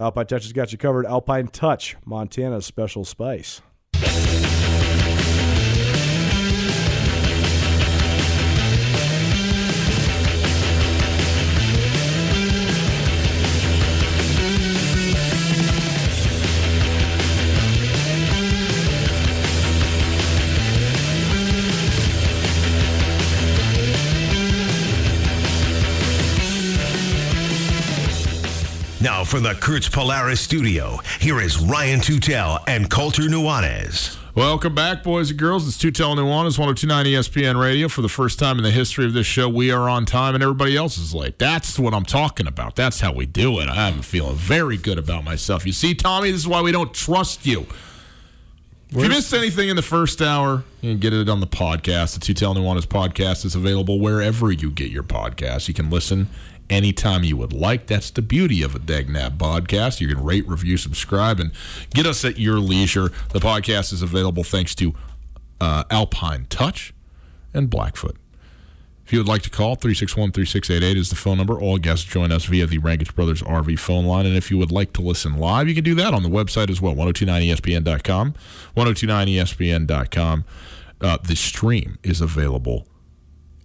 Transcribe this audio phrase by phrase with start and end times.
[0.00, 1.04] Alpine Touch has got you covered.
[1.04, 3.60] Alpine Touch, Montana's special spice.
[29.10, 34.16] Now from the Kurtz Polaris studio, here is Ryan Tutel and Colter Nuanez.
[34.36, 35.66] Welcome back, boys and girls.
[35.66, 37.88] It's Tutel Nuanez, 1029 ESPN Radio.
[37.88, 40.44] For the first time in the history of this show, we are on time and
[40.44, 41.40] everybody else is late.
[41.40, 42.76] That's what I'm talking about.
[42.76, 43.68] That's how we do it.
[43.68, 45.66] I'm feeling very good about myself.
[45.66, 47.66] You see, Tommy, this is why we don't trust you.
[48.90, 52.18] If you missed anything in the first hour, you can get it on the podcast.
[52.18, 55.66] The Tutel Nuanez podcast is available wherever you get your podcasts.
[55.66, 56.28] You can listen
[56.70, 57.86] anytime you would like.
[57.86, 60.00] That's the beauty of a Dagnab podcast.
[60.00, 61.52] You can rate, review, subscribe, and
[61.92, 63.10] get us at your leisure.
[63.32, 64.94] The podcast is available thanks to
[65.60, 66.94] uh, Alpine Touch
[67.52, 68.16] and Blackfoot.
[69.04, 71.60] If you would like to call, 361 3688 is the phone number.
[71.60, 74.24] All guests join us via the Rangitsch Brothers RV phone line.
[74.24, 76.70] And if you would like to listen live, you can do that on the website
[76.70, 78.34] as well, 1029ESPN.com.
[78.76, 80.44] 1029ESPN.com.
[81.00, 82.86] Uh, the stream is available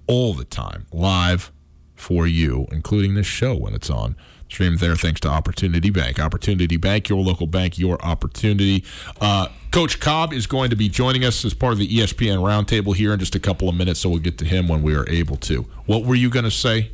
[0.08, 1.52] all the time, live
[1.96, 4.16] for you, including this show when it's on.
[4.50, 6.20] Stream there thanks to Opportunity Bank.
[6.20, 8.84] Opportunity Bank, your local bank, your opportunity.
[9.20, 12.96] Uh, Coach Cobb is going to be joining us as part of the ESPN roundtable
[12.96, 15.08] here in just a couple of minutes, so we'll get to him when we are
[15.10, 15.64] able to.
[15.88, 16.92] What were you going to say?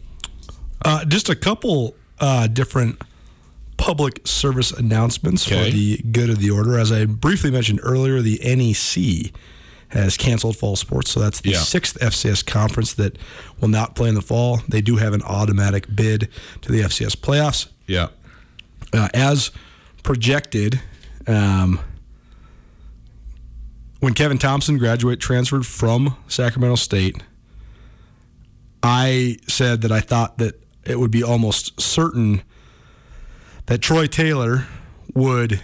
[0.83, 3.01] Uh, just a couple uh, different
[3.77, 5.65] public service announcements Okay.
[5.71, 6.79] for the good of the order.
[6.79, 9.33] As I briefly mentioned earlier, the NEC
[9.91, 11.11] has canceled fall sports.
[11.11, 11.59] So that's the Yeah.
[11.59, 13.17] sixth FCS conference that
[13.59, 14.61] will not play in the fall.
[14.67, 16.29] They do have an automatic bid
[16.61, 17.67] to the FCS playoffs.
[17.87, 18.07] Yeah.
[18.93, 19.51] Uh, as
[20.03, 20.81] projected,
[21.27, 21.79] um,
[23.99, 27.17] when Kevin Thompson graduate transferred from Sacramento State,
[28.83, 32.41] I said that I thought that it would be almost certain
[33.67, 34.65] that Troy Taylor
[35.13, 35.61] would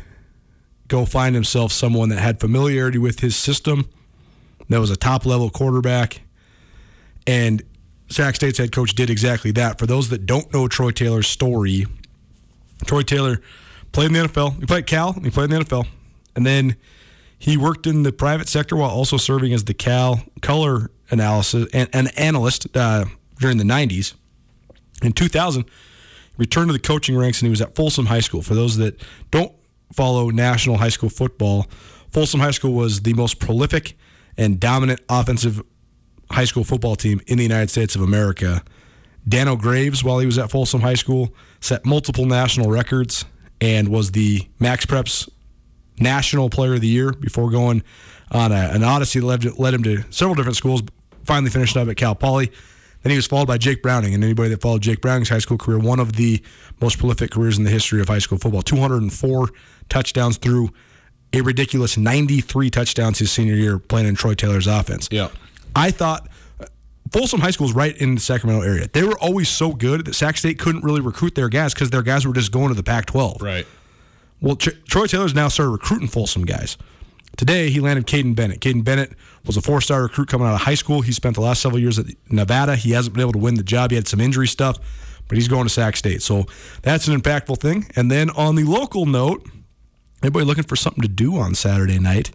[0.87, 3.89] go find himself someone that had familiarity with his system,
[4.69, 6.21] that was a top level quarterback,
[7.25, 7.63] and
[8.09, 9.79] Sac State's head coach did exactly that.
[9.79, 11.85] For those that don't know Troy Taylor's story,
[12.85, 13.41] Troy Taylor
[13.91, 14.59] played in the NFL.
[14.59, 15.13] He played at Cal.
[15.13, 15.87] He played in the NFL,
[16.35, 16.75] and then
[17.37, 21.89] he worked in the private sector while also serving as the Cal color analysis and
[21.93, 23.05] an analyst uh,
[23.39, 24.13] during the '90s.
[25.03, 25.69] In 2000, he
[26.37, 28.41] returned to the coaching ranks and he was at Folsom High School.
[28.41, 29.53] For those that don't
[29.93, 31.67] follow national high school football,
[32.11, 33.95] Folsom High School was the most prolific
[34.37, 35.61] and dominant offensive
[36.31, 38.63] high school football team in the United States of America.
[39.27, 43.25] Dano Graves, while he was at Folsom High School, set multiple national records
[43.59, 45.29] and was the Max Preps
[45.99, 47.83] National Player of the Year before going
[48.31, 50.81] on a, an odyssey that led, led him to several different schools.
[51.23, 52.51] Finally finished up at Cal Poly.
[53.03, 55.57] Then he was followed by Jake Browning, and anybody that followed Jake Browning's high school
[55.57, 56.41] career, one of the
[56.81, 58.61] most prolific careers in the history of high school football.
[58.61, 59.49] 204
[59.89, 60.69] touchdowns through
[61.33, 65.07] a ridiculous 93 touchdowns his senior year playing in Troy Taylor's offense.
[65.11, 65.29] Yeah.
[65.75, 66.27] I thought
[66.59, 66.65] uh,
[67.11, 68.87] Folsom High School is right in the Sacramento area.
[68.91, 72.01] They were always so good that Sac State couldn't really recruit their guys because their
[72.01, 73.41] guys were just going to the Pac 12.
[73.41, 73.67] Right.
[74.41, 76.77] Well, Tr- Troy Taylor's now started recruiting Folsom guys.
[77.35, 78.61] Today, he landed Kaiden Bennett.
[78.61, 79.11] Kaiden Bennett
[79.45, 81.01] was a four star recruit coming out of high school.
[81.01, 82.75] He spent the last several years at Nevada.
[82.75, 83.91] He hasn't been able to win the job.
[83.91, 84.77] He had some injury stuff,
[85.27, 86.23] but he's going to Sac State.
[86.23, 86.45] So
[86.81, 87.85] that's an impactful thing.
[87.95, 89.47] And then on the local note,
[90.23, 92.31] anybody looking for something to do on Saturday night,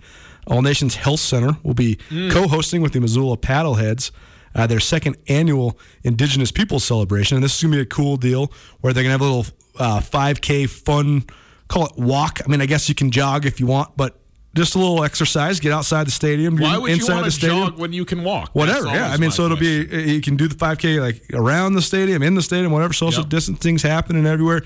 [0.46, 4.10] All Nations Health Center will be co hosting with the Missoula Paddleheads.
[4.54, 7.36] Uh, their second annual Indigenous Peoples celebration.
[7.38, 8.52] And this is going to be a cool deal
[8.82, 9.46] where they're going to have a little
[9.78, 11.24] uh, 5K fun,
[11.68, 12.40] call it walk.
[12.44, 14.20] I mean, I guess you can jog if you want, but
[14.54, 15.58] just a little exercise.
[15.58, 16.58] Get outside the stadium.
[16.58, 17.68] Why would you inside want the to stadium.
[17.68, 18.50] jog when you can walk?
[18.52, 19.08] Whatever, yeah.
[19.08, 19.88] I mean, so it'll question.
[19.88, 22.92] be you can do the 5K like around the stadium, in the stadium, whatever.
[22.92, 23.30] Social Yep.
[23.30, 24.60] distancing's happening everywhere,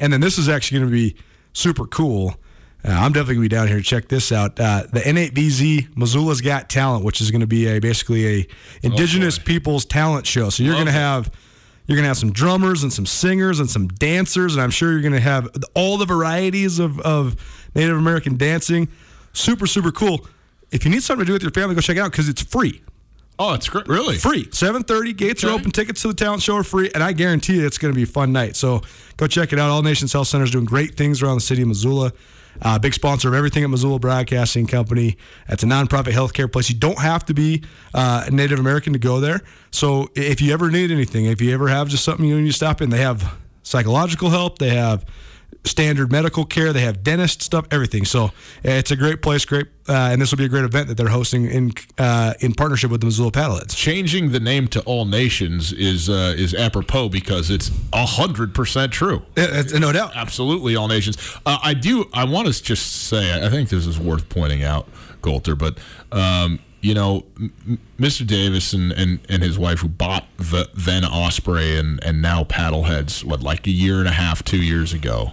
[0.00, 1.14] and then this is actually going to be
[1.52, 2.36] super cool.
[2.84, 4.58] Uh, I'm definitely going to be down here to check this out.
[4.58, 8.46] Uh, the N8BZ Missoula's Got Talent, which is going to be a basically a
[8.82, 10.50] Indigenous people's talent show.
[10.50, 11.30] So you're going to have
[11.86, 14.92] you're going to have some drummers and some singers and some dancers, and I'm sure
[14.92, 17.36] you're going to have all the varieties of, of
[17.74, 18.88] Native American dancing.
[19.32, 20.26] Super, super cool.
[20.70, 22.42] If you need something to do with your family, go check it out because it's
[22.42, 22.82] free
[23.42, 23.88] Oh, it's great.
[23.88, 24.18] Really?
[24.18, 24.48] free.
[24.52, 25.12] Seven thirty.
[25.12, 25.72] Gates are open.
[25.72, 28.04] Tickets to the talent show are free, and I guarantee you it's going to be
[28.04, 28.54] a fun night.
[28.54, 28.82] So
[29.16, 29.68] go check it out.
[29.68, 32.12] All Nations Health Center is doing great things around the city of Missoula.
[32.60, 35.16] Uh, big sponsor of everything at Missoula Broadcasting Company.
[35.48, 36.68] It's a nonprofit healthcare place.
[36.68, 39.40] You don't have to be uh, Native American to go there.
[39.72, 42.52] So if you ever need anything, if you ever have just something you need to
[42.52, 44.58] stop in, they have psychological help.
[44.58, 45.04] They have
[45.64, 46.72] standard medical care.
[46.72, 48.04] They have dentist stuff, everything.
[48.04, 48.30] So
[48.62, 51.08] it's a great place, great, uh, and this will be a great event that they're
[51.08, 53.76] hosting in uh, in partnership with the Missoula Paddleheads.
[53.76, 59.22] Changing the name to All Nations is uh, is apropos because it's hundred percent true.
[59.36, 60.12] Uh, no doubt.
[60.14, 61.16] Absolutely, all nations.
[61.46, 62.08] Uh, I do.
[62.12, 63.44] I want to just say.
[63.44, 64.88] I think this is worth pointing out,
[65.20, 65.54] Colter.
[65.54, 65.78] But
[66.10, 67.24] um, you know,
[67.98, 68.26] Mr.
[68.26, 73.24] Davis and, and, and his wife, who bought the then Osprey and and now Paddleheads,
[73.24, 75.32] what like a year and a half, two years ago,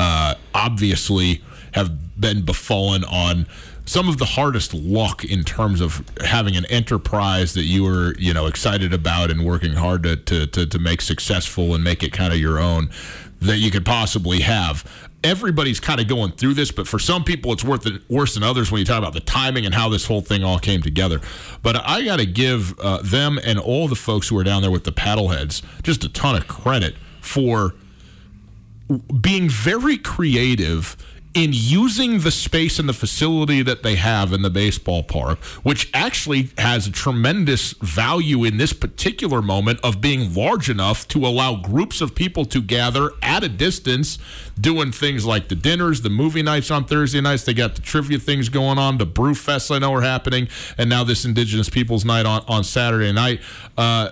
[0.00, 1.42] uh, obviously
[1.72, 3.46] have been befallen on
[3.90, 8.32] some of the hardest luck in terms of having an enterprise that you were you
[8.32, 12.12] know excited about and working hard to to, to, to make successful and make it
[12.12, 12.88] kind of your own
[13.40, 15.08] that you could possibly have.
[15.24, 18.42] Everybody's kind of going through this but for some people it's worth it, worse than
[18.42, 21.20] others when you talk about the timing and how this whole thing all came together.
[21.62, 24.70] But i got to give uh, them and all the folks who are down there
[24.70, 27.74] with the paddleheads just a ton of credit for
[29.20, 30.96] being very creative
[31.32, 35.88] in using the space and the facility that they have in the baseball park, which
[35.94, 41.54] actually has a tremendous value in this particular moment of being large enough to allow
[41.54, 44.18] groups of people to gather at a distance,
[44.60, 47.44] doing things like the dinners, the movie nights on Thursday nights.
[47.44, 50.90] They got the trivia things going on, the brew fests I know are happening, and
[50.90, 53.40] now this Indigenous Peoples Night on, on Saturday night.
[53.78, 54.10] Uh,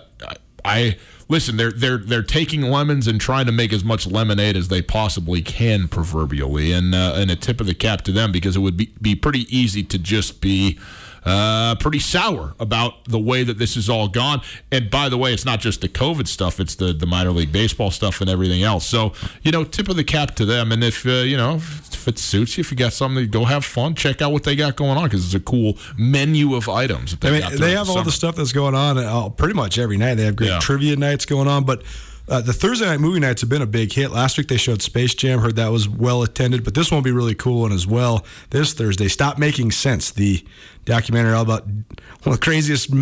[0.65, 1.57] I listen.
[1.57, 5.43] They're they're they're taking lemons and trying to make as much lemonade as they possibly
[5.43, 8.77] can, proverbially, and uh, and a tip of the cap to them because it would
[8.77, 10.79] be be pretty easy to just be.
[11.25, 14.41] Uh, pretty sour about the way that this has all gone.
[14.71, 17.53] And by the way, it's not just the COVID stuff; it's the the minor league
[17.53, 18.87] baseball stuff and everything else.
[18.87, 20.73] So you know, tip of the cap to them.
[20.73, 23.45] And if uh, you know if it suits you, if you got something, to go
[23.45, 23.95] have fun.
[23.95, 27.17] Check out what they got going on because it's a cool menu of items.
[27.23, 29.97] I mean, they have the all the stuff that's going on uh, pretty much every
[29.97, 30.15] night.
[30.15, 30.59] They have great yeah.
[30.61, 31.83] trivia nights going on, but
[32.29, 34.11] uh, the Thursday night movie nights have been a big hit.
[34.11, 35.41] Last week they showed Space Jam.
[35.41, 38.25] Heard that was well attended, but this one will be really cool one as well.
[38.51, 40.45] This Thursday, Stop Making Sense, the
[40.85, 41.87] documentary all about one
[42.27, 42.93] of the craziest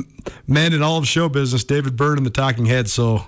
[0.46, 2.92] men in all of show business, David Byrne and the Talking Heads.
[2.92, 3.26] So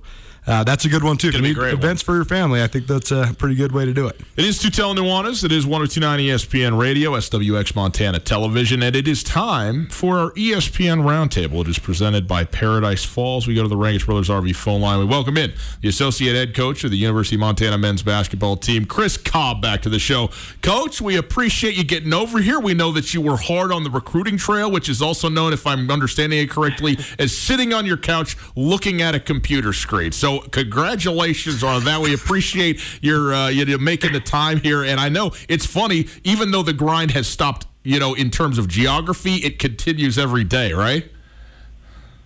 [0.49, 1.31] uh, that's a good one too.
[1.31, 2.15] Be great events one.
[2.15, 2.63] for your family.
[2.63, 4.19] I think that's a pretty good way to do it.
[4.37, 5.45] It is Tutel Nuanez.
[5.45, 11.03] It is 1029 ESPN Radio, SWX Montana Television, and it is time for our ESPN
[11.03, 11.61] Roundtable.
[11.61, 13.47] It is presented by Paradise Falls.
[13.47, 14.99] We go to the Rangitsch Brothers RV phone line.
[14.99, 15.53] We welcome in
[15.83, 19.83] the associate head coach of the University of Montana men's basketball team, Chris Cobb, back
[19.83, 20.31] to the show.
[20.63, 22.59] Coach, we appreciate you getting over here.
[22.59, 25.67] We know that you were hard on the recruiting trail, which is also known, if
[25.67, 30.13] I'm understanding it correctly, as sitting on your couch looking at a computer screen.
[30.13, 32.01] So congratulations on that.
[32.01, 34.85] We appreciate your uh, you making the time here.
[34.85, 38.59] And I know it's funny, even though the grind has stopped, you know, in terms
[38.59, 41.11] of geography, it continues every day, right?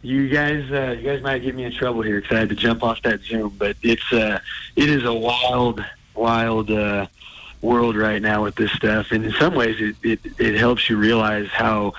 [0.03, 2.57] You guys, uh, you guys might get me in trouble here because I had to
[2.57, 3.55] jump off that Zoom.
[3.57, 4.41] But it's uh,
[4.75, 7.07] it is a wild, wild uh,
[7.61, 10.97] world right now with this stuff, and in some ways, it, it it helps you
[10.97, 11.95] realize how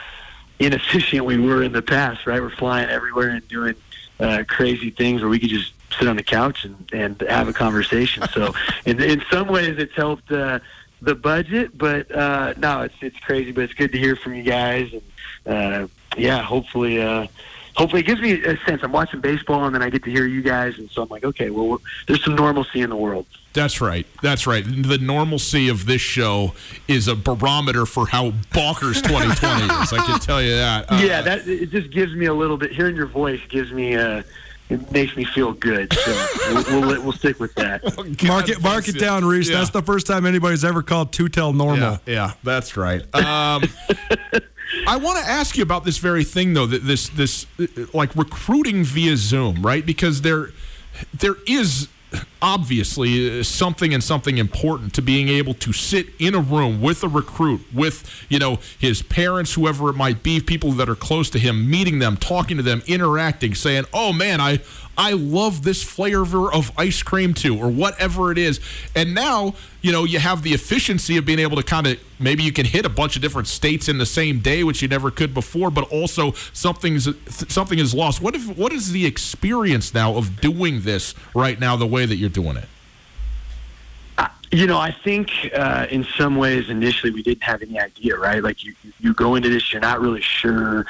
[0.60, 2.28] inefficient we were in the past.
[2.28, 3.76] Right, we're flying everywhere and doing
[4.20, 7.54] uh, crazy things where we could just sit on the couch and, and have a
[7.54, 8.24] conversation.
[8.34, 8.54] So
[8.86, 10.60] in, in some ways, it's helped uh,
[11.02, 13.52] the budget, but uh, no, it's it's crazy.
[13.52, 15.04] But it's good to hear from you guys, and
[15.46, 17.02] uh, yeah, hopefully.
[17.02, 17.28] Uh,
[17.76, 18.84] hopefully it gives me a sense.
[18.84, 21.24] I'm watching baseball and then I get to hear you guys, and so I'm like,
[21.24, 23.26] okay, well, there's some normalcy in the world.
[23.54, 24.08] That's right.
[24.22, 24.64] That's right.
[24.66, 26.54] The normalcy of this show
[26.88, 29.94] is a barometer for how bonkers 2020 is.
[29.94, 30.92] I can tell you that.
[30.92, 32.72] Uh, yeah, that it just gives me a little bit.
[32.72, 34.24] Hearing your voice gives me a
[34.70, 35.94] it makes me feel good.
[35.94, 36.28] So
[36.70, 37.82] we'll, we'll, we'll stick with that.
[37.96, 39.50] Oh, mark it, mark it down, Reese.
[39.50, 39.58] Yeah.
[39.58, 41.78] That's the first time anybody's ever called Tutel normal.
[41.78, 43.02] Yeah, yeah that's right.
[43.14, 43.64] Um,
[44.88, 46.66] I want to ask you about this very thing, though.
[46.66, 47.46] That this this
[47.94, 49.86] like recruiting via Zoom, right?
[49.86, 50.50] Because there
[51.14, 51.88] there is
[52.42, 57.04] obviously uh, something and something important to being able to sit in a room with
[57.04, 61.30] a recruit with you know his parents whoever it might be people that are close
[61.30, 64.60] to him meeting them talking to them interacting saying oh man i
[64.98, 68.60] I love this flavor of ice cream too, or whatever it is.
[68.96, 72.44] And now, you know, you have the efficiency of being able to kind of maybe
[72.44, 75.10] you can hit a bunch of different states in the same day, which you never
[75.10, 75.72] could before.
[75.72, 77.08] But also something's
[77.52, 78.22] something is lost.
[78.22, 82.18] What if what is the experience now of doing this right now the way that
[82.18, 82.70] you're doing it?
[84.52, 88.44] You know, I think uh, in some ways initially we didn't have any idea, right?
[88.44, 90.86] Like you, you go into this, you're not really sure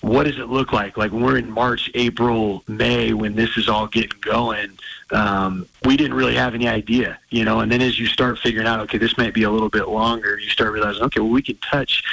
[0.00, 0.96] what does it look like?
[0.96, 4.78] Like we're in March, April, May, when this is all getting going,
[5.10, 7.60] um, we didn't really have any idea, you know.
[7.60, 10.38] And then as you start figuring out, okay, this might be a little bit longer,
[10.38, 12.04] you start realizing, okay, well, we can touch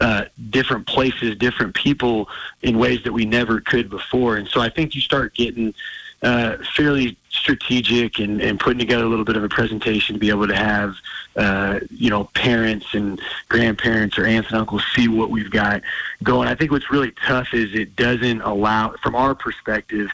[0.00, 2.28] uh, different places, different people
[2.62, 4.36] in ways that we never could before.
[4.36, 5.74] And so I think you start getting
[6.22, 10.30] uh, fairly strategic and, and putting together a little bit of a presentation to be
[10.30, 10.94] able to have
[11.36, 15.82] uh, you know parents and grandparents or aunts and uncles see what we've got
[16.22, 16.48] going.
[16.48, 20.10] I think what's really tough is it doesn't allow, from our perspective,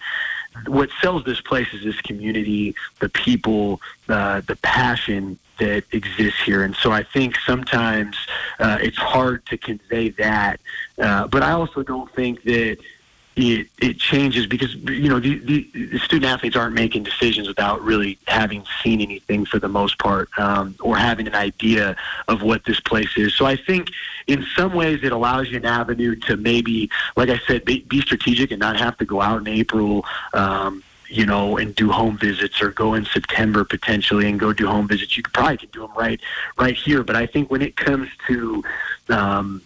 [0.66, 6.64] what sells this place is this community, the people, uh, the passion that exists here.
[6.64, 8.16] And so I think sometimes
[8.58, 10.61] uh, it's hard to convey that.
[10.99, 12.78] Uh, but I also don't think that
[13.37, 18.17] it it changes because you know the, the, student athletes aren't making decisions without really
[18.29, 21.97] having seen anything for the most part um, or having an idea
[22.29, 23.35] of what this place is.
[23.35, 23.91] So I think
[24.26, 28.00] in some ways it allows you an avenue to maybe, like I said, be, be
[28.00, 30.05] strategic and not have to go out in April.
[30.33, 34.67] Um, you know, and do home visits, or go in September potentially and go do
[34.67, 35.17] home visits.
[35.17, 36.19] You could probably could do them right,
[36.59, 37.05] right here.
[37.05, 38.64] But I think when it comes to
[39.11, 39.62] um,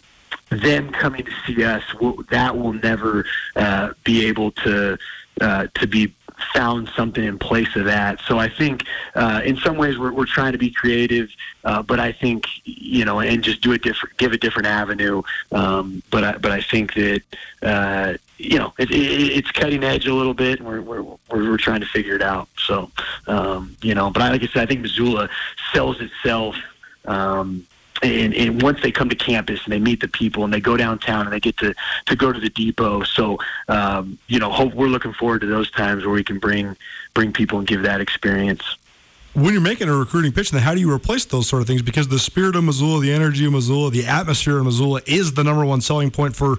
[0.50, 1.82] them coming to see us,
[2.30, 3.24] that will never
[3.56, 4.98] uh, be able to
[5.40, 6.12] uh, to be
[6.52, 8.20] found something in place of that.
[8.26, 11.30] So I think uh, in some ways we're, we're trying to be creative,
[11.64, 15.22] uh, but I think you know, and just do a different, give a different avenue.
[15.52, 17.22] Um, but I, but I think that
[17.62, 21.56] uh, you know it, it, it's cutting edge a little bit, and we're, we're we're
[21.56, 22.48] trying to figure it out.
[22.56, 22.90] So
[23.26, 25.28] um, you know, but I, like I said, I think Missoula
[25.72, 26.56] sells itself.
[27.04, 27.66] Um,
[28.02, 30.76] and, and once they come to campus and they meet the people and they go
[30.76, 31.74] downtown and they get to,
[32.06, 33.02] to go to the depot.
[33.02, 33.38] So,
[33.68, 36.76] um, you know, hope we're looking forward to those times where we can bring,
[37.14, 38.62] bring people and give that experience.
[39.34, 41.82] when you're making a recruiting pitch, then how do you replace those sort of things?
[41.82, 45.44] Because the spirit of Missoula, the energy of Missoula, the atmosphere of Missoula is the
[45.44, 46.56] number one selling point for,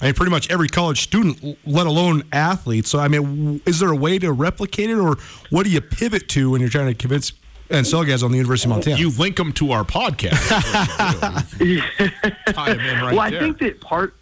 [0.00, 2.86] I mean, pretty much every college student, let alone athlete.
[2.86, 5.16] So, I mean, is there a way to replicate it, or
[5.50, 7.32] what do you pivot to when you're trying to convince
[7.70, 8.96] and sell guys on the University of Montana?
[8.96, 10.48] You link them to our podcast.
[12.54, 13.40] Tie them in right well, I there.
[13.40, 14.14] think that part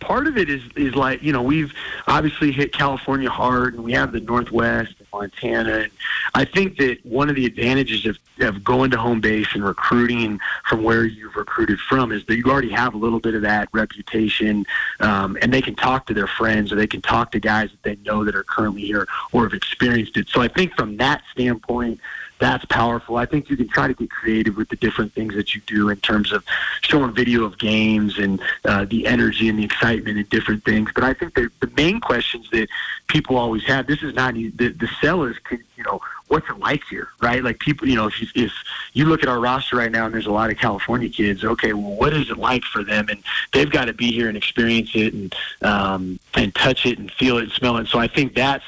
[0.00, 1.72] part of it is is like you know we've
[2.06, 5.90] obviously hit California hard, and we have the Northwest, and Montana, and
[6.34, 10.38] I think that one of the advantages of of going to home base and recruiting
[10.64, 13.68] from where you've recruited from is that you already have a little bit of that
[13.72, 14.66] reputation,
[15.00, 17.82] um, and they can talk to their friends or they can talk to guys that
[17.82, 20.28] they know that are currently here or have experienced it.
[20.28, 22.00] So I think from that standpoint
[22.38, 23.16] that's powerful.
[23.16, 25.88] I think you can try to get creative with the different things that you do
[25.88, 26.44] in terms of
[26.82, 30.90] showing video of games and uh, the energy and the excitement and different things.
[30.94, 32.68] But I think that the main questions that
[33.08, 36.82] people always have, this is not the, the sellers can, you know, what's it like
[36.90, 37.42] here, right?
[37.42, 38.52] Like people, you know, if you, if
[38.92, 41.72] you look at our roster right now and there's a lot of California kids, okay,
[41.72, 43.08] well, what is it like for them?
[43.08, 47.10] And they've got to be here and experience it and um, and touch it and
[47.12, 47.86] feel it and smell it.
[47.88, 48.64] So I think that's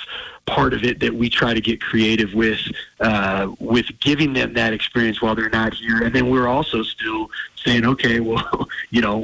[0.49, 2.59] part of it that we try to get creative with
[3.01, 6.03] uh, with giving them that experience while they're not here.
[6.03, 7.31] And then we're also still
[7.65, 9.21] saying okay well you know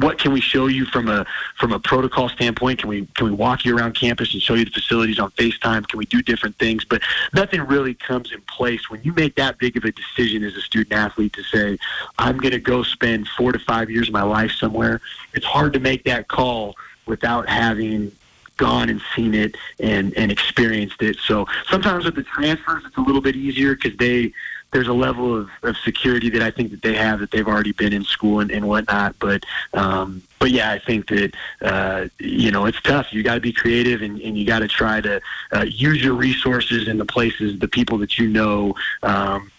[0.00, 1.26] what can we show you from a
[1.58, 2.80] from a protocol standpoint?
[2.80, 5.86] Can we can we walk you around campus and show you the facilities on FaceTime?
[5.86, 6.84] Can we do different things?
[6.84, 7.02] But
[7.34, 10.60] nothing really comes in place when you make that big of a decision as a
[10.60, 11.78] student athlete to say
[12.18, 15.00] I'm going to go spend 4 to 5 years of my life somewhere.
[15.34, 18.12] It's hard to make that call without having
[18.60, 21.16] gone and seen it and and experienced it.
[21.16, 24.32] So sometimes with the transfers, it's a little bit easier because they
[24.72, 27.72] there's a level of, of security that I think that they have that they've already
[27.72, 29.16] been in school and, and whatnot.
[29.18, 33.12] But um, but yeah, I think that uh, you know it's tough.
[33.12, 35.20] You got to be creative and, and you got to try to
[35.54, 38.74] uh, use your resources in the places, the people that you know.
[39.02, 39.50] Um,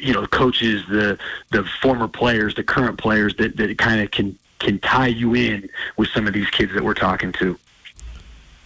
[0.00, 1.18] you know, coaches, the
[1.50, 5.68] the former players, the current players that, that kind of can can tie you in
[5.96, 7.58] with some of these kids that we're talking to.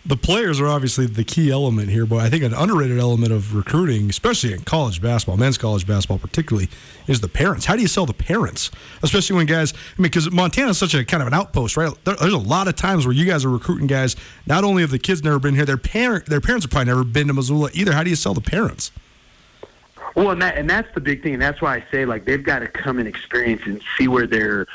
[0.04, 3.54] The players are obviously the key element here, but I think an underrated element of
[3.54, 6.68] recruiting, especially in college basketball, men's college basketball particularly,
[7.06, 7.66] is the parents.
[7.66, 8.70] How do you sell the parents,
[9.02, 9.72] especially when guys?
[9.72, 11.92] I mean, because Montana is such a kind of an outpost, right?
[12.04, 14.16] There, there's a lot of times where you guys are recruiting guys.
[14.46, 17.04] Not only have the kids never been here, their parent, their parents have probably never
[17.04, 17.92] been to Missoula either.
[17.92, 18.92] How do you sell the parents?
[20.16, 22.42] Well, and that and that's the big thing, and that's why I say like they've
[22.42, 24.66] got to come and experience and see where their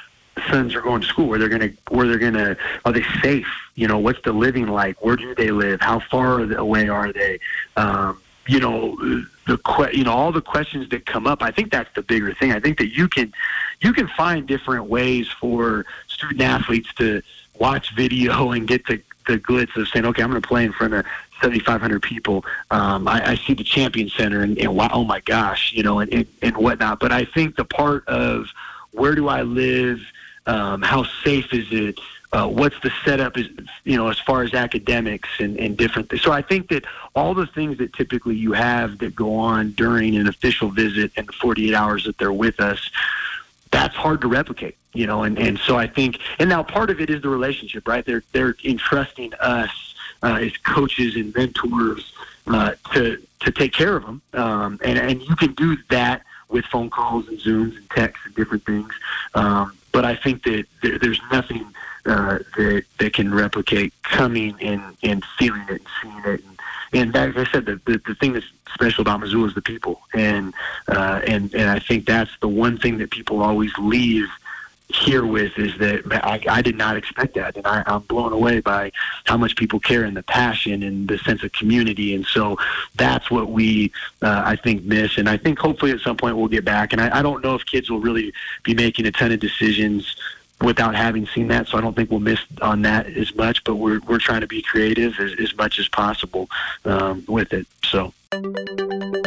[0.49, 3.03] sons are going to school, where they're going to where they're going to are they
[3.21, 3.47] safe?
[3.75, 5.03] You know, what's the living like?
[5.03, 5.81] Where do they live?
[5.81, 7.39] How far away are they?
[7.77, 8.95] Um, you know,
[9.47, 11.41] the que- you know all the questions that come up.
[11.41, 12.51] I think that's the bigger thing.
[12.51, 13.33] I think that you can
[13.81, 17.21] you can find different ways for student athletes to
[17.59, 20.71] watch video and get the the glitz of saying, okay, I'm going to play in
[20.71, 21.05] front of
[21.41, 22.45] 7,500 people.
[22.71, 25.99] Um, I, I see the Champion Center and, and wow, oh my gosh, you know,
[25.99, 26.99] and, and, and whatnot.
[26.99, 28.47] But I think the part of
[28.91, 29.99] where do I live,
[30.47, 31.99] um, how safe is it,
[32.35, 33.47] uh, what's the setup is,
[33.85, 36.21] you know, as far as academics and, and different things.
[36.21, 36.83] So I think that
[37.15, 41.27] all the things that typically you have that go on during an official visit and
[41.27, 42.91] the 48 hours that they're with us,
[43.71, 46.99] that's hard to replicate, you know, and, and so I think, and now part of
[46.99, 48.05] it is the relationship, right?
[48.05, 52.13] They're, they're entrusting us uh, as coaches and mentors
[52.47, 54.21] uh, to, to take care of them.
[54.33, 58.35] Um, and, and you can do that with phone calls and Zooms and texts and
[58.35, 58.93] different things.
[59.33, 61.65] Um, but I think that there, there's nothing
[62.05, 66.43] uh, that, that can replicate coming and, and feeling it and seeing it.
[66.43, 66.59] And,
[66.91, 69.61] and that, as I said, the, the, the thing that's special about Missoula is the
[69.61, 70.53] people, and
[70.89, 74.27] uh, and and I think that's the one thing that people always leave
[74.89, 78.59] here with is that I, I did not expect that, and I, I'm blown away
[78.59, 78.91] by
[79.25, 82.57] how much people care and the passion and the sense of community, and so
[82.95, 86.47] that's what we uh, I think miss, and I think hopefully at some point we'll
[86.47, 89.31] get back, and I, I don't know if kids will really be making a ton
[89.31, 90.15] of decisions
[90.61, 91.67] without having seen that.
[91.67, 94.47] So I don't think we'll miss on that as much, but we're, we're trying to
[94.47, 96.49] be creative as, as much as possible
[96.85, 97.67] um, with it.
[97.83, 98.13] So.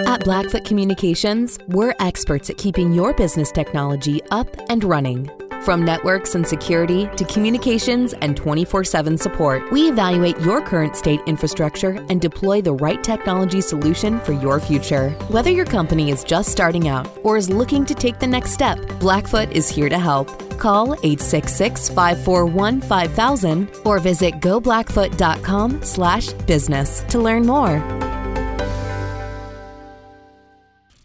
[0.06, 5.30] At Blackfoot Communications, we're experts at keeping your business technology up and running.
[5.62, 11.20] From networks and security to communications and 24 7 support, we evaluate your current state
[11.26, 15.10] infrastructure and deploy the right technology solution for your future.
[15.28, 18.78] Whether your company is just starting out or is looking to take the next step,
[19.00, 20.28] Blackfoot is here to help.
[20.58, 27.82] Call 866 541 5000 or visit goblackfoot.com slash business to learn more.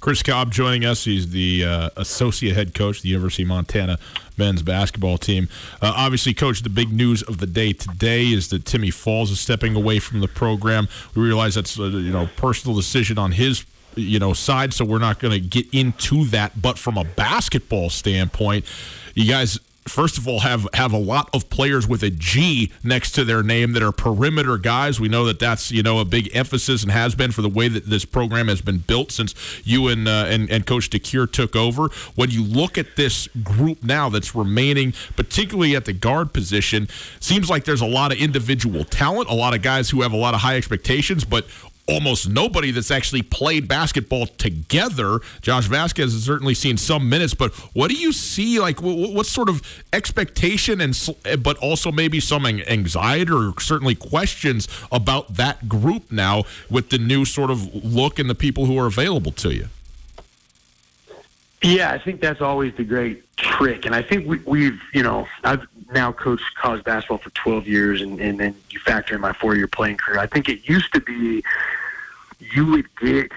[0.03, 1.05] Chris Cobb joining us.
[1.05, 3.97] He's the uh, associate head coach of the University of Montana
[4.37, 5.49] men's basketball team.
[5.81, 9.39] Uh, obviously, coach, the big news of the day today is that Timmy Falls is
[9.39, 10.87] stepping away from the program.
[11.15, 13.65] We realize that's a you know personal decision on his
[13.95, 16.61] you know side, so we're not going to get into that.
[16.61, 18.65] But from a basketball standpoint,
[19.15, 23.11] you guys first of all have have a lot of players with a G next
[23.13, 24.99] to their name that are perimeter guys.
[24.99, 27.67] We know that that's you know a big emphasis and has been for the way
[27.67, 31.55] that this program has been built since you and uh, and, and Coach DeCuire took
[31.55, 31.89] over.
[32.15, 36.87] When you look at this group now that's remaining, particularly at the guard position,
[37.19, 40.17] seems like there's a lot of individual talent, a lot of guys who have a
[40.17, 41.45] lot of high expectations, but
[41.87, 45.19] almost nobody that's actually played basketball together.
[45.41, 48.59] Josh Vazquez has certainly seen some minutes, but what do you see?
[48.59, 50.97] Like, what sort of expectation and
[51.41, 57.25] but also maybe some anxiety or certainly questions about that group now with the new
[57.25, 59.67] sort of look and the people who are available to you?
[61.61, 65.27] Yeah, I think that's always the great trick, and I think we, we've, you know,
[65.45, 69.34] I've now coached college basketball for 12 years, and, and then you factor in my
[69.34, 70.19] four-year playing career.
[70.19, 71.43] I think it used to be
[72.39, 73.32] you would get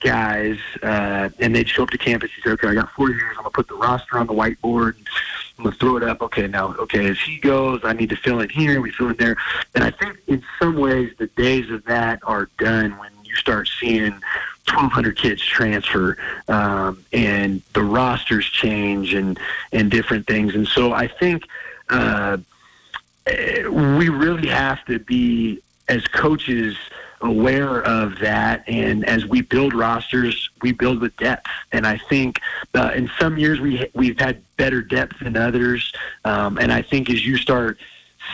[0.00, 2.30] guys, uh, and they'd show up to campus.
[2.36, 3.34] You say, "Okay, I got four years.
[3.36, 4.94] I'm gonna put the roster on the whiteboard.
[5.58, 6.22] I'm gonna throw it up.
[6.22, 8.80] Okay, now, okay, as he goes, I need to fill in here.
[8.80, 9.36] We fill in there."
[9.74, 13.68] And I think in some ways, the days of that are done when you start
[13.80, 14.14] seeing
[14.68, 16.16] 1,200 kids transfer,
[16.48, 19.38] um, and the rosters change and
[19.72, 20.54] and different things.
[20.54, 21.44] And so I think
[21.88, 22.38] uh,
[23.26, 26.76] we really have to be as coaches
[27.20, 28.64] aware of that.
[28.68, 31.46] And as we build rosters, we build with depth.
[31.72, 32.40] And I think
[32.74, 35.92] uh, in some years we we've had better depth than others.
[36.24, 37.78] Um, and I think as you start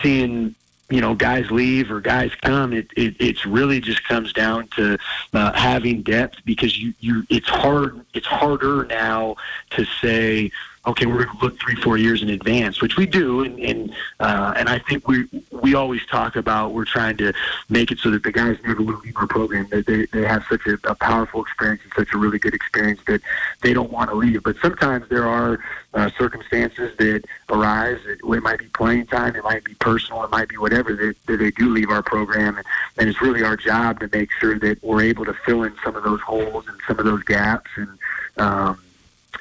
[0.01, 0.55] seeing
[0.93, 4.97] you know guys leave or guys come it, it it's really just comes down to
[5.33, 9.35] uh, having depth because you you it's hard it's harder now
[9.71, 10.51] to say
[10.85, 13.95] okay, we're going to look three, four years in advance, which we do, and and,
[14.19, 17.33] uh, and I think we we always talk about we're trying to
[17.69, 19.67] make it so that the guys never leave our program.
[19.69, 22.99] That they they have such a, a powerful experience and such a really good experience
[23.07, 23.21] that
[23.61, 24.43] they don't want to leave.
[24.43, 25.59] But sometimes there are
[25.93, 27.99] uh, circumstances that arise.
[28.05, 31.15] It, it might be playing time, it might be personal, it might be whatever that,
[31.27, 32.65] that they do leave our program, and,
[32.97, 35.95] and it's really our job to make sure that we're able to fill in some
[35.95, 37.87] of those holes and some of those gaps and.
[38.35, 38.79] Um,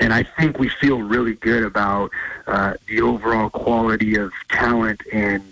[0.00, 2.10] and I think we feel really good about
[2.46, 5.42] uh, the overall quality of talent and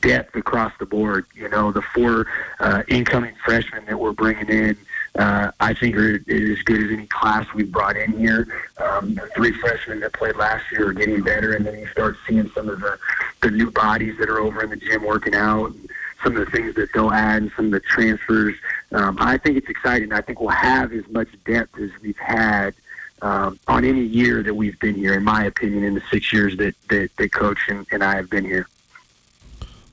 [0.00, 1.26] depth across the board.
[1.34, 2.26] You know, the four
[2.60, 4.76] uh, incoming freshmen that we're bringing in,
[5.16, 8.46] uh, I think are as good as any class we've brought in here.
[8.78, 12.16] Um, the three freshmen that played last year are getting better, and then you start
[12.26, 12.98] seeing some of the,
[13.42, 15.72] the new bodies that are over in the gym working out.
[15.72, 15.90] And,
[16.22, 18.54] some of the things that they'll add and some of the transfers.
[18.92, 20.12] Um, I think it's exciting.
[20.12, 22.74] I think we'll have as much depth as we've had
[23.22, 26.56] um, on any year that we've been here, in my opinion, in the six years
[26.56, 28.66] that, that, that Coach and, and I have been here.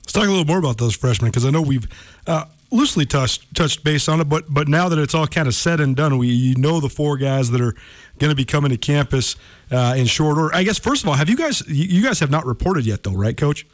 [0.00, 1.86] Let's talk a little more about those freshmen because I know we've
[2.26, 5.54] uh, loosely touched touched base on it, but but now that it's all kind of
[5.54, 7.74] said and done, we you know the four guys that are
[8.18, 9.36] going to be coming to campus
[9.70, 10.54] uh, in short order.
[10.54, 13.12] I guess first of all, have you guys you guys have not reported yet though,
[13.12, 13.66] right, Coach?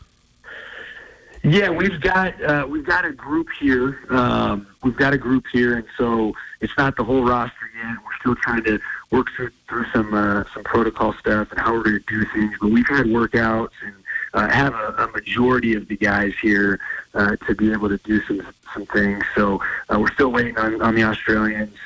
[1.45, 4.01] Yeah, we've got uh, we've got a group here.
[4.09, 7.97] Um, we've got a group here, and so it's not the whole roster yet.
[8.03, 8.81] We're still trying to
[9.14, 12.53] work through, through some uh, some protocol stuff and how we're going to do things.
[12.61, 13.94] But we've had workouts and
[14.35, 16.81] uh, have a, a majority of the guys here
[17.14, 19.24] uh, to be able to do some some things.
[19.35, 21.77] So uh, we're still waiting on, on the Australians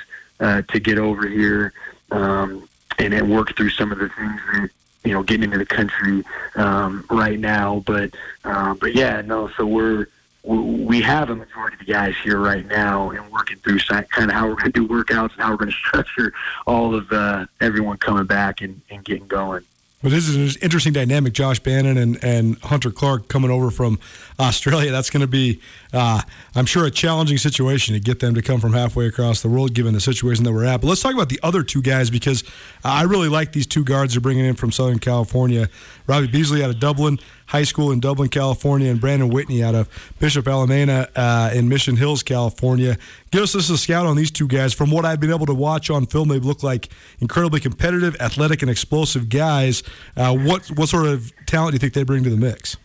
[0.41, 1.75] uh, to get over here
[2.11, 2.67] um,
[2.99, 4.71] and then work through some of the things that
[5.05, 6.25] you know getting into the country
[6.57, 7.83] um, right now.
[7.87, 8.15] But
[8.45, 9.51] uh, but yeah, no.
[9.57, 10.09] So we're
[10.57, 14.31] we have a majority of the guys here right now and working through kind of
[14.31, 16.33] how we're going to do workouts and how we're going to structure
[16.67, 19.65] all of uh, everyone coming back and, and getting going.
[20.03, 21.33] Well, this is an interesting dynamic.
[21.33, 23.99] Josh Bannan and, and Hunter Clark coming over from
[24.39, 24.93] Australia.
[24.93, 25.61] That's going to be,
[25.93, 26.23] uh,
[26.55, 29.75] I'm sure, a challenging situation to get them to come from halfway across the world,
[29.75, 30.81] given the situation that we're at.
[30.83, 32.45] But let's talk about the other two guys because
[32.85, 35.69] I really like these two guards they're bringing in from Southern California.
[36.07, 39.89] Robbie Beasley out of Dublin High School in Dublin, California, and Brandon Whitney out of
[40.19, 42.99] Bishop Alemany uh, in Mission Hills, California.
[43.31, 44.75] Give us just a scout on these two guys.
[44.75, 48.61] From what I've been able to watch on film, they look like incredibly competitive, athletic,
[48.61, 49.83] and explosive guys.
[50.15, 52.77] Uh, what what sort of talent do you think they bring to the mix?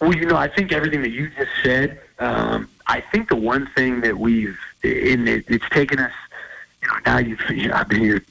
[0.00, 2.00] Well, you know, I think everything that you just said.
[2.18, 6.12] Um, I think the one thing that we've in it, it's taken us.
[6.82, 8.24] You know, now you've you know, I've been here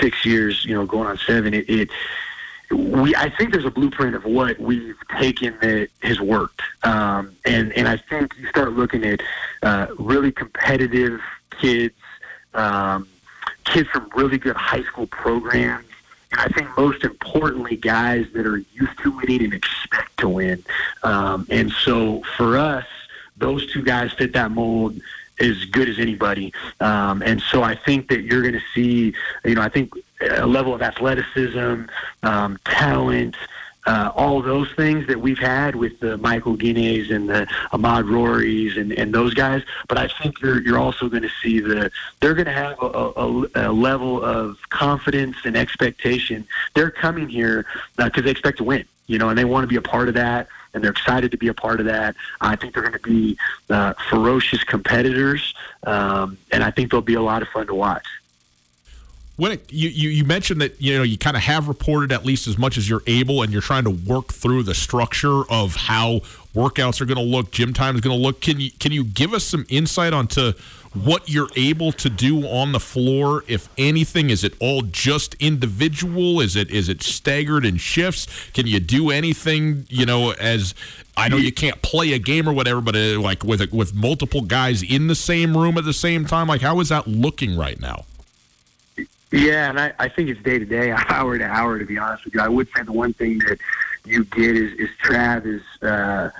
[0.00, 0.64] six years.
[0.64, 1.54] You know, going on seven.
[1.54, 1.90] It, it
[2.70, 7.72] we I think there's a blueprint of what we've taken that has worked, um, and
[7.72, 9.20] and I think you start looking at
[9.62, 11.20] uh, really competitive
[11.60, 11.94] kids,
[12.54, 13.08] um,
[13.64, 15.86] kids from really good high school programs,
[16.32, 20.64] and I think most importantly, guys that are used to winning and expect to win.
[21.02, 22.86] Um, and so for us,
[23.36, 25.00] those two guys fit that mold.
[25.38, 26.52] as good as anybody.
[26.80, 29.12] Um, and so I think that you're going to see,
[29.44, 29.92] you know, I think
[30.26, 31.82] a level of athleticism,
[32.22, 33.36] um, talent,
[33.86, 38.76] uh, all those things that we've had with the Michael Oguines and the Ahmaad Rories
[38.76, 39.62] and, and those guys.
[39.88, 42.86] But I think you're, you're also going to see the they're going to have a,
[42.86, 46.46] a, a, level of confidence and expectation.
[46.74, 47.64] They're coming here
[47.96, 50.08] because uh, they expect to win, you know, and they want to be a part
[50.08, 50.48] of that.
[50.74, 52.16] And they're excited to be a part of that.
[52.40, 53.38] I think they're going to be
[53.70, 58.06] uh, ferocious competitors, um, and I think they'll be a lot of fun to watch
[59.36, 62.24] when it, you, you, you mentioned that you know you kind of have reported at
[62.24, 65.76] least as much as you're able, and you're trying to work through the structure of
[65.76, 66.20] how
[66.54, 68.40] workouts are going to look, gym time is going to look.
[68.40, 70.52] Can you can you give us some insight onto
[70.94, 74.30] what you're able to do on the floor, if anything?
[74.30, 76.40] Is it all just individual?
[76.40, 78.26] Is it is it staggered in shifts?
[78.54, 79.86] Can you do anything?
[79.90, 80.74] You know, as
[81.14, 84.40] I know you can't play a game or whatever, but uh, like with with multiple
[84.40, 87.78] guys in the same room at the same time, like how is that looking right
[87.78, 88.06] now?
[89.32, 91.78] Yeah, and I, I think it's day to day, hour to hour.
[91.78, 93.58] To be honest with you, I would say the one thing that
[94.04, 96.30] you get is, is Trav is uh,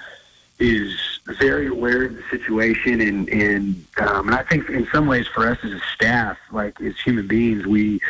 [0.58, 5.26] is very aware of the situation, and and um, and I think in some ways
[5.26, 8.00] for us as a staff, like as human beings, we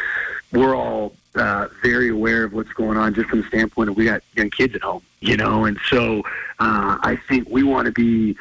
[0.53, 4.05] we're all uh, very aware of what's going on, just from the standpoint of we
[4.05, 6.21] got young kids at home, you know, and so
[6.61, 8.37] uh, I think we want to be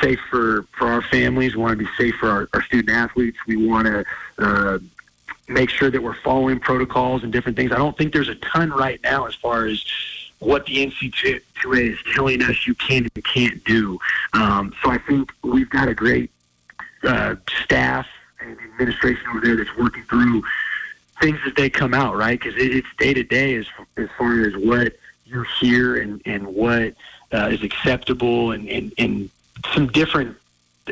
[0.00, 1.56] safe for for our families.
[1.56, 3.38] We want to be safe for our, our student athletes.
[3.46, 4.04] We want to
[4.38, 4.78] uh,
[5.48, 7.72] make sure that we're following protocols and different things.
[7.72, 9.84] I don't think there's a ton right now as far as
[10.38, 13.98] what the NC2A is telling us you can and can't do.
[14.34, 16.30] Um, so I think we've got a great
[17.02, 18.06] uh, staff
[18.40, 20.44] and administration over there that's working through
[21.20, 22.38] things as they come out, right?
[22.38, 24.94] Because it, it's day to day as as far as what
[25.26, 26.94] you hear and and what
[27.32, 29.30] uh, is acceptable and, and and
[29.74, 30.36] some different